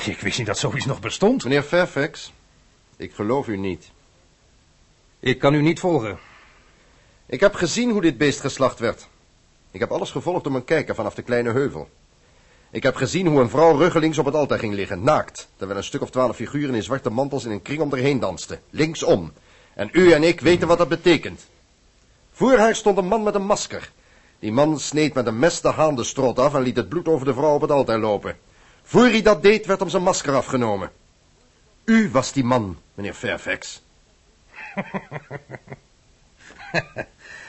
Ik 0.05 0.19
wist 0.19 0.37
niet 0.37 0.47
dat 0.47 0.57
zoiets 0.57 0.85
nog 0.85 0.99
bestond. 0.99 1.43
Meneer 1.43 1.63
Fairfax, 1.63 2.33
ik 2.99 3.13
geloof 3.13 3.47
u 3.47 3.57
niet. 3.57 3.91
Ik 5.19 5.39
kan 5.39 5.53
u 5.53 5.61
niet 5.61 5.79
volgen. 5.79 6.17
Ik 7.25 7.39
heb 7.39 7.53
gezien 7.53 7.91
hoe 7.91 8.01
dit 8.01 8.17
beest 8.17 8.39
geslacht 8.39 8.79
werd. 8.79 9.07
Ik 9.71 9.79
heb 9.79 9.91
alles 9.91 10.11
gevolgd 10.11 10.47
om 10.47 10.55
een 10.55 10.63
kijken 10.63 10.95
vanaf 10.95 11.13
de 11.15 11.21
kleine 11.21 11.51
heuvel. 11.51 11.89
Ik 12.71 12.83
heb 12.83 12.95
gezien 12.95 13.27
hoe 13.27 13.39
een 13.39 13.49
vrouw 13.49 13.77
ruggelings 13.77 14.17
op 14.17 14.25
het 14.25 14.35
altaar 14.35 14.59
ging 14.59 14.73
liggen, 14.73 15.03
naakt, 15.03 15.47
terwijl 15.55 15.77
een 15.77 15.85
stuk 15.85 16.01
of 16.01 16.09
twaalf 16.09 16.35
figuren 16.35 16.75
in 16.75 16.83
zwarte 16.83 17.09
mantels 17.09 17.45
in 17.45 17.51
een 17.51 17.61
kring 17.61 17.81
om 17.81 17.91
haar 17.91 17.99
heen 17.99 18.19
dansten, 18.19 18.61
linksom. 18.69 19.31
En 19.73 19.89
u 19.91 20.11
en 20.11 20.23
ik 20.23 20.41
weten 20.41 20.67
wat 20.67 20.77
dat 20.77 20.87
betekent. 20.87 21.47
Voor 22.31 22.57
haar 22.57 22.75
stond 22.75 22.97
een 22.97 23.07
man 23.07 23.23
met 23.23 23.35
een 23.35 23.45
masker. 23.45 23.91
Die 24.39 24.51
man 24.51 24.79
sneed 24.79 25.13
met 25.13 25.27
een 25.27 25.39
mes 25.39 25.61
de 25.61 25.69
haan 25.69 25.95
de 25.95 26.03
strot 26.03 26.39
af 26.39 26.53
en 26.53 26.61
liet 26.61 26.75
het 26.75 26.89
bloed 26.89 27.07
over 27.07 27.25
de 27.25 27.33
vrouw 27.33 27.53
op 27.53 27.61
het 27.61 27.71
altaar 27.71 27.99
lopen. 27.99 28.37
Voor 28.83 29.05
hij 29.05 29.21
dat 29.21 29.43
deed, 29.43 29.65
werd 29.65 29.79
hem 29.79 29.89
zijn 29.89 30.03
masker 30.03 30.35
afgenomen. 30.35 30.91
U 31.89 32.09
was 32.11 32.33
die 32.33 32.43
man, 32.43 32.77
meneer 32.93 33.13
Fairfax. 33.13 33.81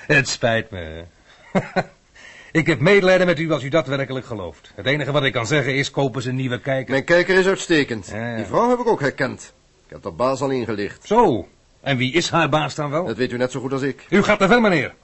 Het 0.07 0.29
spijt 0.29 0.71
me. 0.71 1.05
ik 2.61 2.67
heb 2.67 2.81
medelijden 2.81 3.27
met 3.27 3.39
u 3.39 3.53
als 3.53 3.63
u 3.63 3.69
dat 3.69 3.87
werkelijk 3.87 4.27
gelooft. 4.27 4.73
Het 4.75 4.87
enige 4.87 5.13
wat 5.13 5.25
ik 5.25 5.33
kan 5.33 5.47
zeggen 5.47 5.75
is, 5.75 5.91
kopen 5.91 6.23
ze 6.23 6.29
een 6.29 6.35
nieuwe 6.35 6.61
kijker. 6.61 6.91
Mijn 6.91 7.05
kijker 7.05 7.39
is 7.39 7.47
uitstekend. 7.47 8.09
Ja. 8.13 8.37
Die 8.37 8.45
vrouw 8.45 8.71
heb 8.71 8.79
ik 8.79 8.87
ook 8.87 9.01
herkend. 9.01 9.53
Ik 9.87 9.91
heb 9.91 10.03
de 10.03 10.11
baas 10.11 10.41
al 10.41 10.51
ingelicht. 10.51 11.07
Zo, 11.07 11.49
en 11.81 11.97
wie 11.97 12.13
is 12.13 12.31
haar 12.31 12.49
baas 12.49 12.75
dan 12.75 12.91
wel? 12.91 13.05
Dat 13.05 13.17
weet 13.17 13.33
u 13.33 13.37
net 13.37 13.51
zo 13.51 13.61
goed 13.61 13.73
als 13.73 13.83
ik. 13.83 14.07
U 14.11 14.23
gaat 14.23 14.39
te 14.39 14.49
ver, 14.49 14.61
meneer. 14.61 14.95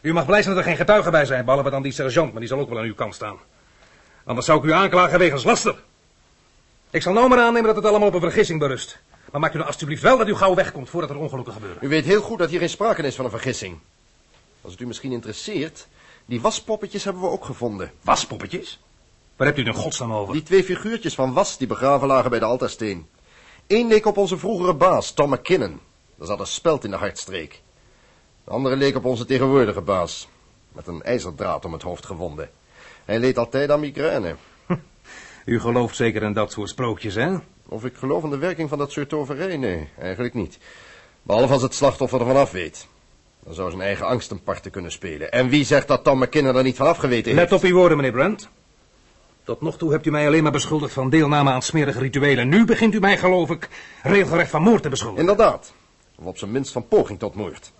U 0.00 0.12
mag 0.12 0.26
blij 0.26 0.42
zijn 0.42 0.54
dat 0.54 0.64
er 0.64 0.70
geen 0.70 0.78
getuigen 0.78 1.10
bij 1.10 1.24
zijn, 1.24 1.44
behalve 1.44 1.70
dan 1.70 1.82
die 1.82 1.92
sergeant, 1.92 2.30
maar 2.30 2.40
die 2.40 2.48
zal 2.48 2.58
ook 2.58 2.68
wel 2.68 2.78
aan 2.78 2.84
uw 2.84 2.94
kant 2.94 3.14
staan. 3.14 3.36
Anders 4.24 4.46
zou 4.46 4.58
ik 4.58 4.64
u 4.64 4.72
aanklagen 4.72 5.18
wegens 5.18 5.44
laster. 5.44 5.82
Ik 6.96 7.02
zal 7.02 7.12
nou 7.12 7.28
maar 7.28 7.38
aannemen 7.38 7.66
dat 7.66 7.76
het 7.76 7.84
allemaal 7.84 8.08
op 8.08 8.14
een 8.14 8.20
vergissing 8.20 8.58
berust. 8.58 8.98
Maar 9.32 9.40
maak 9.40 9.52
u 9.52 9.56
nou 9.56 9.66
alstublieft 9.66 10.02
wel 10.02 10.18
dat 10.18 10.28
u 10.28 10.34
gauw 10.34 10.54
wegkomt 10.54 10.90
voordat 10.90 11.10
er 11.10 11.16
ongelukken 11.16 11.52
gebeuren. 11.52 11.78
U 11.84 11.88
weet 11.88 12.04
heel 12.04 12.20
goed 12.20 12.38
dat 12.38 12.50
hier 12.50 12.58
geen 12.58 12.68
sprake 12.68 13.02
is 13.02 13.14
van 13.14 13.24
een 13.24 13.30
vergissing. 13.30 13.78
Als 14.60 14.72
het 14.72 14.80
u 14.80 14.86
misschien 14.86 15.12
interesseert, 15.12 15.86
die 16.26 16.40
waspoppetjes 16.40 17.04
hebben 17.04 17.22
we 17.22 17.28
ook 17.28 17.44
gevonden. 17.44 17.92
Waspoppetjes? 18.00 18.80
Waar 19.36 19.46
hebt 19.46 19.58
u 19.58 19.64
het 19.64 19.74
in 19.74 19.82
godsnaam 19.82 20.12
over? 20.12 20.32
Die 20.34 20.42
twee 20.42 20.64
figuurtjes 20.64 21.14
van 21.14 21.32
was 21.32 21.58
die 21.58 21.66
begraven 21.66 22.06
lagen 22.06 22.30
bij 22.30 22.38
de 22.38 22.44
altaarsteen. 22.44 23.08
Eén 23.66 23.86
leek 23.86 24.06
op 24.06 24.16
onze 24.16 24.38
vroegere 24.38 24.74
baas, 24.74 25.12
Tom 25.12 25.30
McKinnon. 25.30 25.80
Er 26.18 26.26
zat 26.26 26.40
een 26.40 26.46
speld 26.46 26.84
in 26.84 26.90
de 26.90 26.96
hartstreek. 26.96 27.62
De 28.44 28.50
andere 28.50 28.76
leek 28.76 28.96
op 28.96 29.04
onze 29.04 29.24
tegenwoordige 29.24 29.80
baas. 29.80 30.28
Met 30.72 30.86
een 30.86 31.02
ijzerdraad 31.02 31.64
om 31.64 31.72
het 31.72 31.82
hoofd 31.82 32.06
gewonden. 32.06 32.50
Hij 33.04 33.18
leed 33.18 33.38
altijd 33.38 33.70
aan 33.70 33.80
migraine. 33.80 34.36
U 35.46 35.60
gelooft 35.60 35.96
zeker 35.96 36.22
in 36.22 36.32
dat 36.32 36.52
soort 36.52 36.68
sprookjes, 36.68 37.14
hè? 37.14 37.36
Of 37.68 37.84
ik 37.84 37.96
geloof 37.96 38.24
in 38.24 38.30
de 38.30 38.38
werking 38.38 38.68
van 38.68 38.78
dat 38.78 38.92
soort 38.92 39.08
toverij? 39.08 39.56
Nee, 39.56 39.88
eigenlijk 39.98 40.34
niet. 40.34 40.58
Behalve 41.22 41.52
als 41.52 41.62
het 41.62 41.74
slachtoffer 41.74 42.20
ervan 42.20 42.36
af 42.36 42.50
weet. 42.50 42.86
Dan 43.44 43.54
zou 43.54 43.70
zijn 43.70 43.82
eigen 43.82 44.06
angst 44.06 44.30
een 44.30 44.42
parten 44.42 44.70
kunnen 44.70 44.92
spelen. 44.92 45.32
En 45.32 45.48
wie 45.48 45.64
zegt 45.64 45.88
dat 45.88 46.04
Tom 46.04 46.18
McKinnon 46.18 46.56
er 46.56 46.62
niet 46.62 46.76
van 46.76 46.86
afgeweten 46.86 47.36
heeft? 47.36 47.50
Let 47.50 47.52
op 47.52 47.68
uw 47.68 47.76
woorden, 47.76 47.96
meneer 47.96 48.12
Brent. 48.12 48.48
Tot 49.44 49.60
nog 49.60 49.76
toe 49.76 49.92
hebt 49.92 50.06
u 50.06 50.10
mij 50.10 50.26
alleen 50.26 50.42
maar 50.42 50.52
beschuldigd 50.52 50.92
van 50.92 51.10
deelname 51.10 51.50
aan 51.50 51.62
smerige 51.62 51.98
rituelen. 51.98 52.48
Nu 52.48 52.64
begint 52.64 52.94
u 52.94 53.00
mij, 53.00 53.18
geloof 53.18 53.50
ik, 53.50 53.68
regelrecht 54.02 54.50
van 54.50 54.62
moord 54.62 54.82
te 54.82 54.88
beschuldigen. 54.88 55.28
Inderdaad. 55.28 55.72
Of 56.18 56.24
op 56.24 56.38
zijn 56.38 56.50
minst 56.50 56.72
van 56.72 56.88
poging 56.88 57.18
tot 57.18 57.34
moord. 57.34 57.72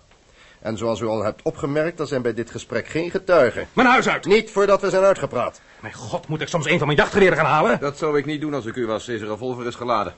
En 0.59 0.77
zoals 0.77 0.99
u 0.99 1.05
al 1.05 1.23
hebt 1.23 1.41
opgemerkt, 1.41 1.99
er 1.99 2.07
zijn 2.07 2.21
bij 2.21 2.33
dit 2.33 2.51
gesprek 2.51 2.87
geen 2.87 3.11
getuigen. 3.11 3.67
Mijn 3.73 3.87
huis 3.87 4.09
uit! 4.09 4.25
Niet 4.25 4.51
voordat 4.51 4.81
we 4.81 4.89
zijn 4.89 5.03
uitgepraat. 5.03 5.61
Mijn 5.79 5.93
god, 5.93 6.27
moet 6.27 6.41
ik 6.41 6.47
soms 6.47 6.65
een 6.65 6.77
van 6.77 6.87
mijn 6.87 6.99
jachtgeweren 6.99 7.37
gaan 7.37 7.45
halen? 7.45 7.79
Dat 7.79 7.97
zou 7.97 8.17
ik 8.17 8.25
niet 8.25 8.41
doen 8.41 8.53
als 8.53 8.65
ik 8.65 8.75
u 8.75 8.85
was. 8.85 9.05
Deze 9.05 9.25
revolver 9.25 9.67
is 9.67 9.75
geladen. 9.75 10.13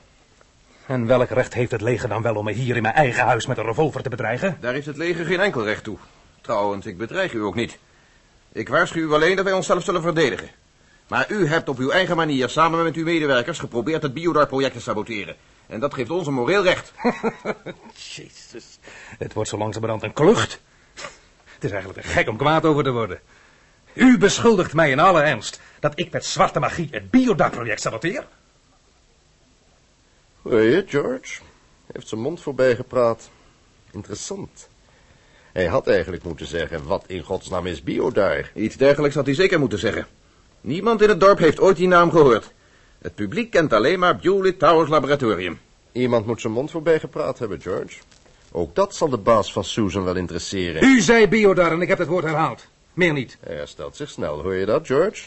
En 0.86 1.06
welk 1.06 1.28
recht 1.28 1.54
heeft 1.54 1.70
het 1.70 1.80
leger 1.80 2.08
dan 2.08 2.22
wel 2.22 2.34
om 2.34 2.44
me 2.44 2.52
hier 2.52 2.76
in 2.76 2.82
mijn 2.82 2.94
eigen 2.94 3.24
huis 3.24 3.46
met 3.46 3.58
een 3.58 3.64
revolver 3.64 4.02
te 4.02 4.08
bedreigen? 4.08 4.56
Daar 4.60 4.72
heeft 4.72 4.86
het 4.86 4.96
leger 4.96 5.24
geen 5.24 5.40
enkel 5.40 5.64
recht 5.64 5.84
toe. 5.84 5.96
Trouwens, 6.40 6.86
ik 6.86 6.98
bedreig 6.98 7.32
u 7.32 7.42
ook 7.42 7.54
niet. 7.54 7.78
Ik 8.52 8.68
waarschuw 8.68 9.08
u 9.08 9.12
alleen 9.12 9.36
dat 9.36 9.44
wij 9.44 9.54
onszelf 9.54 9.84
zullen 9.84 10.02
verdedigen. 10.02 10.48
Maar 11.08 11.30
u 11.30 11.46
hebt 11.46 11.68
op 11.68 11.78
uw 11.78 11.90
eigen 11.90 12.16
manier 12.16 12.48
samen 12.48 12.84
met 12.84 12.94
uw 12.94 13.04
medewerkers 13.04 13.58
geprobeerd 13.58 14.02
het 14.02 14.14
Biodar-project 14.14 14.74
te 14.74 14.80
saboteren. 14.80 15.36
En 15.70 15.80
dat 15.80 15.94
geeft 15.94 16.10
ons 16.10 16.26
een 16.26 16.34
moreel 16.34 16.62
recht. 16.62 16.92
Jezus, 18.14 18.78
het 19.18 19.32
wordt 19.32 19.50
zo 19.50 19.58
langzamerhand 19.58 20.02
een 20.02 20.12
klucht. 20.12 20.60
Het 21.44 21.64
is 21.64 21.70
eigenlijk 21.70 22.00
te 22.02 22.08
gek 22.08 22.28
om 22.28 22.36
kwaad 22.36 22.64
over 22.64 22.84
te 22.84 22.90
worden. 22.90 23.20
U 23.92 24.18
beschuldigt 24.18 24.74
mij 24.74 24.90
in 24.90 25.00
alle 25.00 25.22
ernst 25.22 25.60
dat 25.80 25.98
ik 25.98 26.12
met 26.12 26.24
zwarte 26.24 26.58
magie 26.58 26.88
het 26.90 27.10
Biodar-project 27.10 27.80
saboteer? 27.80 28.26
Hoor 30.42 30.60
je, 30.60 30.84
George? 30.86 31.40
Heeft 31.92 32.08
zijn 32.08 32.20
mond 32.20 32.40
voorbij 32.40 32.76
gepraat. 32.76 33.30
Interessant. 33.90 34.68
Hij 35.52 35.66
had 35.66 35.86
eigenlijk 35.88 36.22
moeten 36.24 36.46
zeggen, 36.46 36.86
wat 36.86 37.04
in 37.06 37.22
godsnaam 37.22 37.66
is 37.66 37.82
Biodar? 37.82 38.50
Iets 38.54 38.76
dergelijks 38.76 39.16
had 39.16 39.26
hij 39.26 39.34
zeker 39.34 39.58
moeten 39.58 39.78
zeggen. 39.78 40.06
Niemand 40.60 41.02
in 41.02 41.08
het 41.08 41.20
dorp 41.20 41.38
heeft 41.38 41.60
ooit 41.60 41.76
die 41.76 41.88
naam 41.88 42.10
gehoord. 42.10 42.52
Het 43.00 43.14
publiek 43.14 43.50
kent 43.50 43.72
alleen 43.72 43.98
maar 43.98 44.16
Bewley 44.16 44.52
Towers 44.52 44.90
Laboratorium. 44.90 45.60
Iemand 45.92 46.26
moet 46.26 46.40
zijn 46.40 46.52
mond 46.52 46.70
voorbij 46.70 47.00
gepraat 47.00 47.38
hebben, 47.38 47.60
George. 47.60 47.98
Ook 48.52 48.74
dat 48.74 48.94
zal 48.94 49.08
de 49.08 49.16
baas 49.16 49.52
van 49.52 49.64
Susan 49.64 50.04
wel 50.04 50.16
interesseren. 50.16 50.84
U 50.84 51.00
zei 51.00 51.28
biodar 51.28 51.72
en 51.72 51.80
ik 51.80 51.88
heb 51.88 51.98
het 51.98 52.08
woord 52.08 52.24
herhaald. 52.24 52.66
Meer 52.92 53.12
niet. 53.12 53.38
Hij 53.40 53.56
herstelt 53.56 53.96
zich 53.96 54.10
snel, 54.10 54.42
hoor 54.42 54.54
je 54.54 54.66
dat, 54.66 54.86
George? 54.86 55.22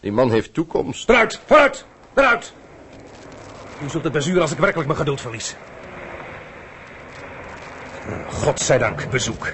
Die 0.00 0.12
man 0.12 0.30
heeft 0.30 0.54
toekomst. 0.54 1.04
Vooruit, 1.04 1.40
vooruit, 1.46 1.86
vooruit! 2.14 2.52
U 3.84 3.88
zult 3.88 4.04
het 4.04 4.12
bezuren 4.12 4.42
als 4.42 4.52
ik 4.52 4.58
werkelijk 4.58 4.86
mijn 4.86 4.98
geduld 4.98 5.20
verlies. 5.20 5.56
Godzijdank, 8.28 9.10
bezoek. 9.10 9.52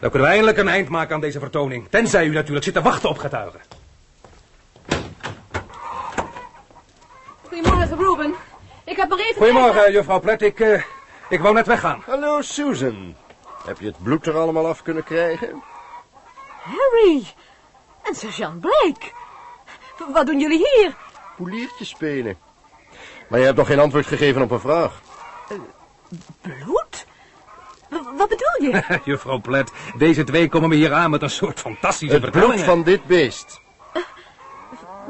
Dan 0.00 0.10
kunnen 0.10 0.28
we 0.28 0.34
eindelijk 0.34 0.58
een 0.58 0.68
eind 0.68 0.88
maken 0.88 1.14
aan 1.14 1.20
deze 1.20 1.38
vertoning. 1.38 1.86
Tenzij 1.90 2.26
u 2.26 2.32
natuurlijk 2.32 2.64
zit 2.64 2.74
te 2.74 2.82
wachten 2.82 3.08
op 3.08 3.18
getuigen. 3.18 3.60
Goedemorgen, 7.42 7.98
Ruben. 7.98 8.34
Ik 8.84 8.87
heb 8.98 9.08
maar 9.08 9.18
even... 9.18 9.34
Goedemorgen, 9.36 9.92
juffrouw 9.92 10.20
Plet. 10.20 10.42
Ik, 10.42 10.60
eh, 10.60 10.82
ik 11.28 11.40
wou 11.40 11.54
net 11.54 11.66
weggaan. 11.66 12.02
Hallo, 12.06 12.40
Susan. 12.40 13.14
Heb 13.66 13.80
je 13.80 13.86
het 13.86 14.02
bloed 14.02 14.26
er 14.26 14.36
allemaal 14.36 14.66
af 14.66 14.82
kunnen 14.82 15.04
krijgen? 15.04 15.62
Harry 16.62 17.26
en 18.02 18.14
sergeant 18.14 18.60
Blake. 18.60 19.10
Wat 20.12 20.26
doen 20.26 20.40
jullie 20.40 20.58
hier? 20.58 20.94
Poeliertje 21.36 21.84
spelen. 21.84 22.36
Maar 23.28 23.38
je 23.38 23.44
hebt 23.44 23.56
nog 23.56 23.66
geen 23.66 23.78
antwoord 23.78 24.06
gegeven 24.06 24.42
op 24.42 24.50
een 24.50 24.60
vraag. 24.60 25.00
Bloed? 26.40 27.06
W- 27.88 28.16
wat 28.16 28.28
bedoel 28.28 28.70
je? 28.70 28.82
juffrouw 29.10 29.40
Plet, 29.40 29.72
deze 29.96 30.24
twee 30.24 30.48
komen 30.48 30.68
me 30.68 30.74
hier 30.74 30.92
aan 30.92 31.10
met 31.10 31.22
een 31.22 31.30
soort 31.30 31.60
fantastische 31.60 32.18
Het 32.18 32.30
bloed 32.30 32.60
van 32.60 32.82
dit 32.82 33.04
beest. 33.04 33.60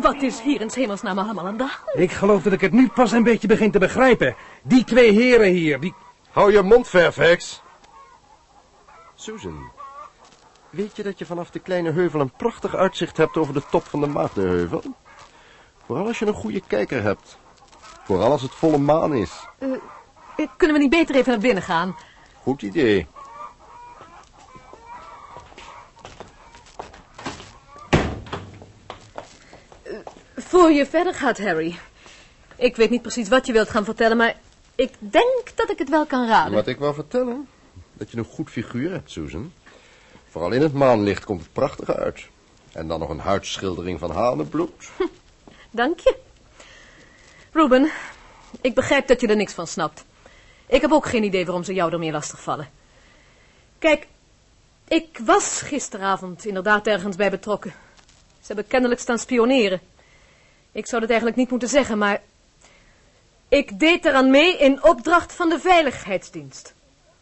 Wat 0.00 0.22
is 0.22 0.40
hier 0.40 0.61
in 0.61 0.70
's 0.70 0.74
hemelsnaam 0.74 1.18
allemaal 1.18 1.46
aan 1.46 1.56
de 1.56 1.62
hand? 1.62 1.98
Ik 2.00 2.12
geloof 2.12 2.42
dat 2.42 2.52
ik 2.52 2.61
het 2.61 2.72
nu 2.72 2.88
pas 2.88 3.12
een 3.12 3.22
beetje 3.22 3.48
begin 3.48 3.70
te 3.70 3.78
begrijpen. 3.78 4.37
Die 4.62 4.84
twee 4.84 5.12
heren 5.12 5.52
hier, 5.52 5.80
die... 5.80 5.94
Hou 6.30 6.52
je 6.52 6.62
mond, 6.62 6.88
Fairfax. 6.88 7.62
Susan, 9.14 9.70
weet 10.70 10.96
je 10.96 11.02
dat 11.02 11.18
je 11.18 11.26
vanaf 11.26 11.50
de 11.50 11.58
kleine 11.58 11.92
heuvel 11.92 12.20
een 12.20 12.32
prachtig 12.37 12.74
uitzicht 12.74 13.16
hebt 13.16 13.37
over 13.37 13.54
de 13.54 13.62
top 13.70 13.84
van 13.87 14.00
de 14.00 14.06
Maagdenheuvel? 14.06 14.82
Vooral 15.87 16.06
als 16.06 16.18
je 16.18 16.26
een 16.26 16.34
goede 16.34 16.62
kijker 16.66 17.02
hebt. 17.02 17.38
Vooral 18.04 18.30
als 18.30 18.42
het 18.42 18.54
volle 18.54 18.78
maan 18.78 19.14
is. 19.14 19.46
Eh, 19.58 20.46
kunnen 20.56 20.76
we 20.76 20.82
niet 20.82 20.90
beter 20.90 21.14
even 21.14 21.30
naar 21.30 21.40
binnen 21.40 21.62
gaan? 21.62 21.96
Goed 22.42 22.62
idee. 22.62 23.06
Voor 30.59 30.73
je 30.73 30.87
verder 30.87 31.14
gaat, 31.14 31.38
Harry. 31.38 31.79
Ik 32.57 32.77
weet 32.77 32.90
niet 32.90 33.03
precies 33.03 33.29
wat 33.29 33.47
je 33.47 33.53
wilt 33.53 33.71
gaan 33.71 33.85
vertellen, 33.85 34.16
maar 34.16 34.37
ik 34.75 34.92
denk 34.99 35.53
dat 35.55 35.71
ik 35.71 35.79
het 35.79 35.88
wel 35.88 36.07
kan 36.07 36.29
raden. 36.29 36.53
Wat 36.53 36.66
ik 36.66 36.79
wou 36.79 36.94
vertellen, 36.94 37.49
dat 37.92 38.11
je 38.11 38.16
een 38.16 38.25
goed 38.25 38.51
figuur 38.51 38.90
hebt, 38.90 39.11
Susan. 39.11 39.53
Vooral 40.29 40.51
in 40.51 40.62
het 40.62 40.73
maanlicht 40.73 41.25
komt 41.25 41.40
het 41.40 41.53
prachtig 41.53 41.90
uit. 41.90 42.27
En 42.73 42.88
dan 42.88 43.01
nog 43.01 43.09
een 43.09 43.18
huidschildering 43.18 43.99
van 43.99 44.11
hanenbloed. 44.11 44.90
Dank 45.71 46.01
je. 46.01 46.16
Ruben, 47.53 47.90
ik 48.61 48.75
begrijp 48.75 49.07
dat 49.07 49.21
je 49.21 49.27
er 49.27 49.37
niks 49.37 49.53
van 49.53 49.66
snapt. 49.66 50.05
Ik 50.66 50.81
heb 50.81 50.92
ook 50.92 51.07
geen 51.07 51.25
idee 51.25 51.44
waarom 51.44 51.64
ze 51.64 51.75
jou 51.75 51.92
ermee 51.92 52.12
lastigvallen. 52.12 52.68
Kijk, 53.79 54.07
ik 54.88 55.21
was 55.25 55.61
gisteravond 55.62 56.47
inderdaad 56.47 56.87
ergens 56.87 57.16
bij 57.16 57.31
betrokken. 57.31 57.71
Ze 58.40 58.47
hebben 58.47 58.66
kennelijk 58.66 59.01
staan 59.01 59.18
spioneren. 59.18 59.81
Ik 60.78 60.86
zou 60.86 61.00
dat 61.00 61.10
eigenlijk 61.10 61.38
niet 61.38 61.50
moeten 61.50 61.68
zeggen, 61.68 61.98
maar... 61.98 62.20
Ik 63.48 63.78
deed 63.78 64.04
eraan 64.04 64.30
mee 64.30 64.58
in 64.58 64.84
opdracht 64.84 65.32
van 65.32 65.48
de 65.48 65.58
Veiligheidsdienst. 65.58 66.74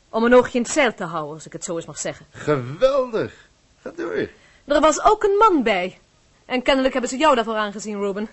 Om 0.08 0.24
een 0.24 0.34
oogje 0.34 0.58
in 0.58 0.62
het 0.62 0.72
zeil 0.72 0.94
te 0.94 1.04
houden, 1.04 1.34
als 1.34 1.46
ik 1.46 1.52
het 1.52 1.64
zo 1.64 1.76
eens 1.76 1.86
mag 1.86 1.98
zeggen. 1.98 2.26
Geweldig. 2.30 3.48
Ga 3.82 3.92
door. 3.96 4.28
Er 4.64 4.80
was 4.80 5.02
ook 5.02 5.22
een 5.22 5.36
man 5.38 5.62
bij. 5.62 5.98
En 6.44 6.62
kennelijk 6.62 6.92
hebben 6.92 7.10
ze 7.10 7.16
jou 7.16 7.34
daarvoor 7.34 7.54
aangezien, 7.54 8.00
Ruben. 8.00 8.28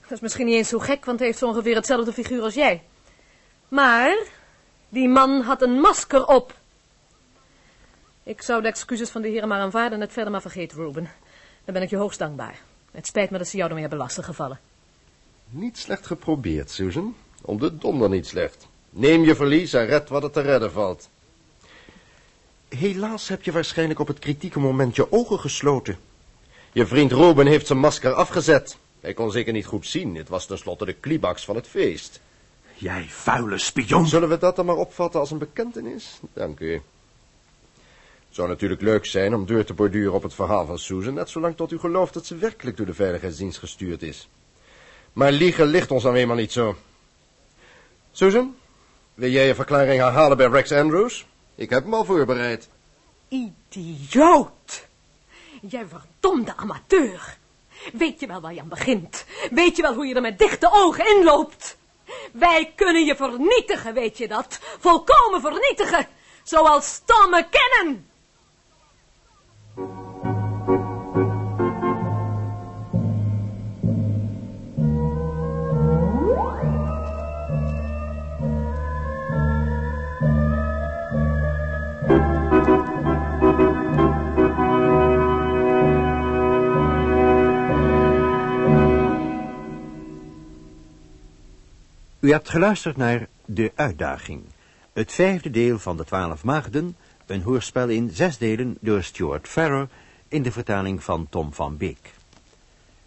Dat 0.00 0.10
is 0.10 0.20
misschien 0.20 0.46
niet 0.46 0.54
eens 0.54 0.68
zo 0.68 0.78
gek, 0.78 1.04
want 1.04 1.18
hij 1.18 1.26
heeft 1.26 1.40
zo 1.40 1.46
ongeveer 1.46 1.74
hetzelfde 1.74 2.12
figuur 2.12 2.42
als 2.42 2.54
jij. 2.54 2.82
Maar 3.68 4.16
die 4.88 5.08
man 5.08 5.40
had 5.40 5.62
een 5.62 5.80
masker 5.80 6.26
op. 6.26 6.54
Ik 8.22 8.42
zou 8.42 8.62
de 8.62 8.68
excuses 8.68 9.10
van 9.10 9.22
de 9.22 9.28
heren 9.28 9.48
maar 9.48 9.60
aanvaarden 9.60 9.92
en 9.92 10.00
het 10.00 10.12
verder 10.12 10.32
maar 10.32 10.40
vergeten, 10.40 10.76
Ruben. 10.76 11.10
Dan 11.64 11.74
ben 11.74 11.82
ik 11.82 11.90
je 11.90 11.96
hoogst 11.96 12.18
dankbaar. 12.18 12.58
Het 12.90 13.06
spijt 13.06 13.30
me 13.30 13.38
dat 13.38 13.48
ze 13.48 13.56
jou 13.56 13.68
ermee 13.68 13.86
hebben 13.86 14.00
lastiggevallen. 14.00 14.60
Niet 15.48 15.78
slecht 15.78 16.06
geprobeerd, 16.06 16.70
Susan. 16.70 17.14
Om 17.42 17.58
de 17.58 17.78
donder 17.78 18.08
niet 18.08 18.26
slecht. 18.26 18.68
Neem 18.90 19.24
je 19.24 19.34
verlies 19.34 19.72
en 19.72 19.86
red 19.86 20.08
wat 20.08 20.22
er 20.22 20.30
te 20.30 20.40
redden 20.40 20.72
valt. 20.72 21.08
Helaas 22.68 23.28
heb 23.28 23.42
je 23.42 23.52
waarschijnlijk 23.52 24.00
op 24.00 24.06
het 24.06 24.18
kritieke 24.18 24.58
moment 24.58 24.96
je 24.96 25.12
ogen 25.12 25.38
gesloten. 25.38 25.98
Je 26.72 26.86
vriend 26.86 27.12
Ruben 27.12 27.46
heeft 27.46 27.66
zijn 27.66 27.78
masker 27.78 28.12
afgezet. 28.12 28.78
Hij 29.00 29.14
kon 29.14 29.30
zeker 29.30 29.52
niet 29.52 29.66
goed 29.66 29.86
zien. 29.86 30.16
Het 30.16 30.28
was 30.28 30.46
tenslotte 30.46 30.84
de 30.84 31.00
climax 31.00 31.44
van 31.44 31.56
het 31.56 31.66
feest. 31.66 32.20
Jij 32.74 33.06
vuile 33.08 33.58
spion. 33.58 34.06
Zullen 34.06 34.28
we 34.28 34.38
dat 34.38 34.56
dan 34.56 34.66
maar 34.66 34.76
opvatten 34.76 35.20
als 35.20 35.30
een 35.30 35.38
bekentenis? 35.38 36.20
Dank 36.32 36.60
u. 36.60 36.82
Het 38.30 38.38
zou 38.38 38.48
natuurlijk 38.48 38.80
leuk 38.80 39.06
zijn 39.06 39.34
om 39.34 39.46
deur 39.46 39.64
te 39.64 39.74
borduren 39.74 40.12
op 40.12 40.22
het 40.22 40.34
verhaal 40.34 40.66
van 40.66 40.78
Susan, 40.78 41.14
net 41.14 41.30
zolang 41.30 41.56
tot 41.56 41.72
u 41.72 41.78
gelooft 41.78 42.14
dat 42.14 42.26
ze 42.26 42.36
werkelijk 42.36 42.76
door 42.76 42.86
de 42.86 42.94
veiligheidsdienst 42.94 43.58
gestuurd 43.58 44.02
is. 44.02 44.28
Maar 45.12 45.32
liegen 45.32 45.66
ligt 45.66 45.90
ons 45.90 46.02
dan 46.02 46.14
eenmaal 46.14 46.36
niet 46.36 46.52
zo. 46.52 46.76
Susan, 48.12 48.56
wil 49.14 49.30
jij 49.30 49.46
je 49.46 49.54
verklaring 49.54 50.00
herhalen 50.00 50.36
bij 50.36 50.46
Rex 50.46 50.72
Andrews? 50.72 51.26
Ik 51.54 51.70
heb 51.70 51.82
hem 51.82 51.94
al 51.94 52.04
voorbereid. 52.04 52.68
Idioot. 53.28 54.86
Jij 55.60 55.86
verdomde 55.86 56.56
amateur. 56.56 57.36
Weet 57.92 58.20
je 58.20 58.26
wel 58.26 58.40
waar 58.40 58.54
je 58.54 58.60
aan 58.60 58.68
begint? 58.68 59.24
Weet 59.50 59.76
je 59.76 59.82
wel 59.82 59.94
hoe 59.94 60.06
je 60.06 60.14
er 60.14 60.20
met 60.20 60.38
dichte 60.38 60.70
ogen 60.72 61.16
inloopt? 61.16 61.76
Wij 62.32 62.72
kunnen 62.76 63.04
je 63.04 63.16
vernietigen, 63.16 63.94
weet 63.94 64.18
je 64.18 64.28
dat? 64.28 64.58
Volkomen 64.78 65.40
vernietigen. 65.40 66.06
Zoals 66.42 67.02
Tom 67.04 67.30
McKinnon. 67.30 68.08
U 69.76 69.82
hebt 92.32 92.48
geluisterd 92.48 92.96
naar 92.96 93.26
De 93.44 93.72
Uitdaging, 93.74 94.42
het 94.92 95.12
vijfde 95.12 95.50
deel 95.50 95.78
van 95.78 95.96
de 95.96 96.04
Twaalf 96.04 96.44
Maagden, 96.44 96.96
een 97.30 97.42
hoorspel 97.42 97.88
in 97.88 98.10
zes 98.10 98.38
delen 98.38 98.76
door 98.80 99.02
Stuart 99.02 99.48
Farrer 99.48 99.88
in 100.28 100.42
de 100.42 100.52
vertaling 100.52 101.02
van 101.02 101.26
Tom 101.30 101.52
van 101.52 101.76
Beek. 101.76 102.12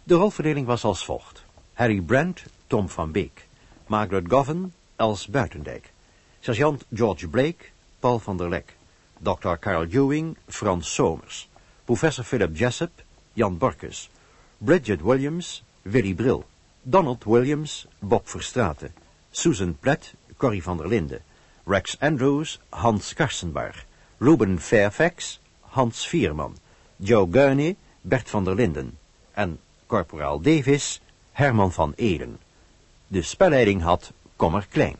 De 0.02 0.14
rolverdeling 0.14 0.66
was 0.66 0.84
als 0.84 1.04
volgt. 1.04 1.44
Harry 1.72 2.00
Brand, 2.00 2.42
Tom 2.66 2.88
van 2.88 3.12
Beek. 3.12 3.46
Margaret 3.86 4.24
Govan, 4.28 4.72
Els 4.96 5.26
Buitendijk. 5.26 5.92
Sergeant 6.40 6.84
George 6.94 7.28
Blake, 7.28 7.64
Paul 7.98 8.18
van 8.18 8.36
der 8.36 8.48
Lek. 8.48 8.76
Dr. 9.18 9.54
Carl 9.60 9.84
Ewing, 9.84 10.36
Frans 10.48 10.94
Somers. 10.94 11.48
Professor 11.84 12.24
Philip 12.24 12.56
Jessup, 12.56 12.90
Jan 13.32 13.58
Borkus. 13.58 14.10
Bridget 14.58 15.00
Williams, 15.00 15.62
Willy 15.82 16.14
Bril. 16.14 16.44
Donald 16.82 17.24
Williams, 17.24 17.86
Bob 17.98 18.28
Verstraeten. 18.28 18.92
Susan 19.30 19.76
Platt, 19.80 20.14
Corrie 20.36 20.62
van 20.62 20.76
der 20.76 20.88
Linden. 20.88 21.20
Rex 21.66 21.96
Andrews, 22.00 22.58
Hans 22.68 23.14
Karsenbarg. 23.14 23.84
Ruben 24.20 24.58
Fairfax, 24.58 25.38
Hans 25.60 26.04
Vierman. 26.04 26.54
Joe 26.98 27.26
Gurney, 27.26 27.76
Bert 28.02 28.30
van 28.30 28.44
der 28.44 28.54
Linden. 28.54 28.98
En 29.34 29.58
Corporaal 29.86 30.40
Davis, 30.40 31.00
Herman 31.32 31.72
van 31.72 31.92
Eden. 31.96 32.38
De 33.08 33.22
spelleiding 33.22 33.82
had 33.82 34.12
Kommer 34.36 34.66
Klein. 34.70 34.96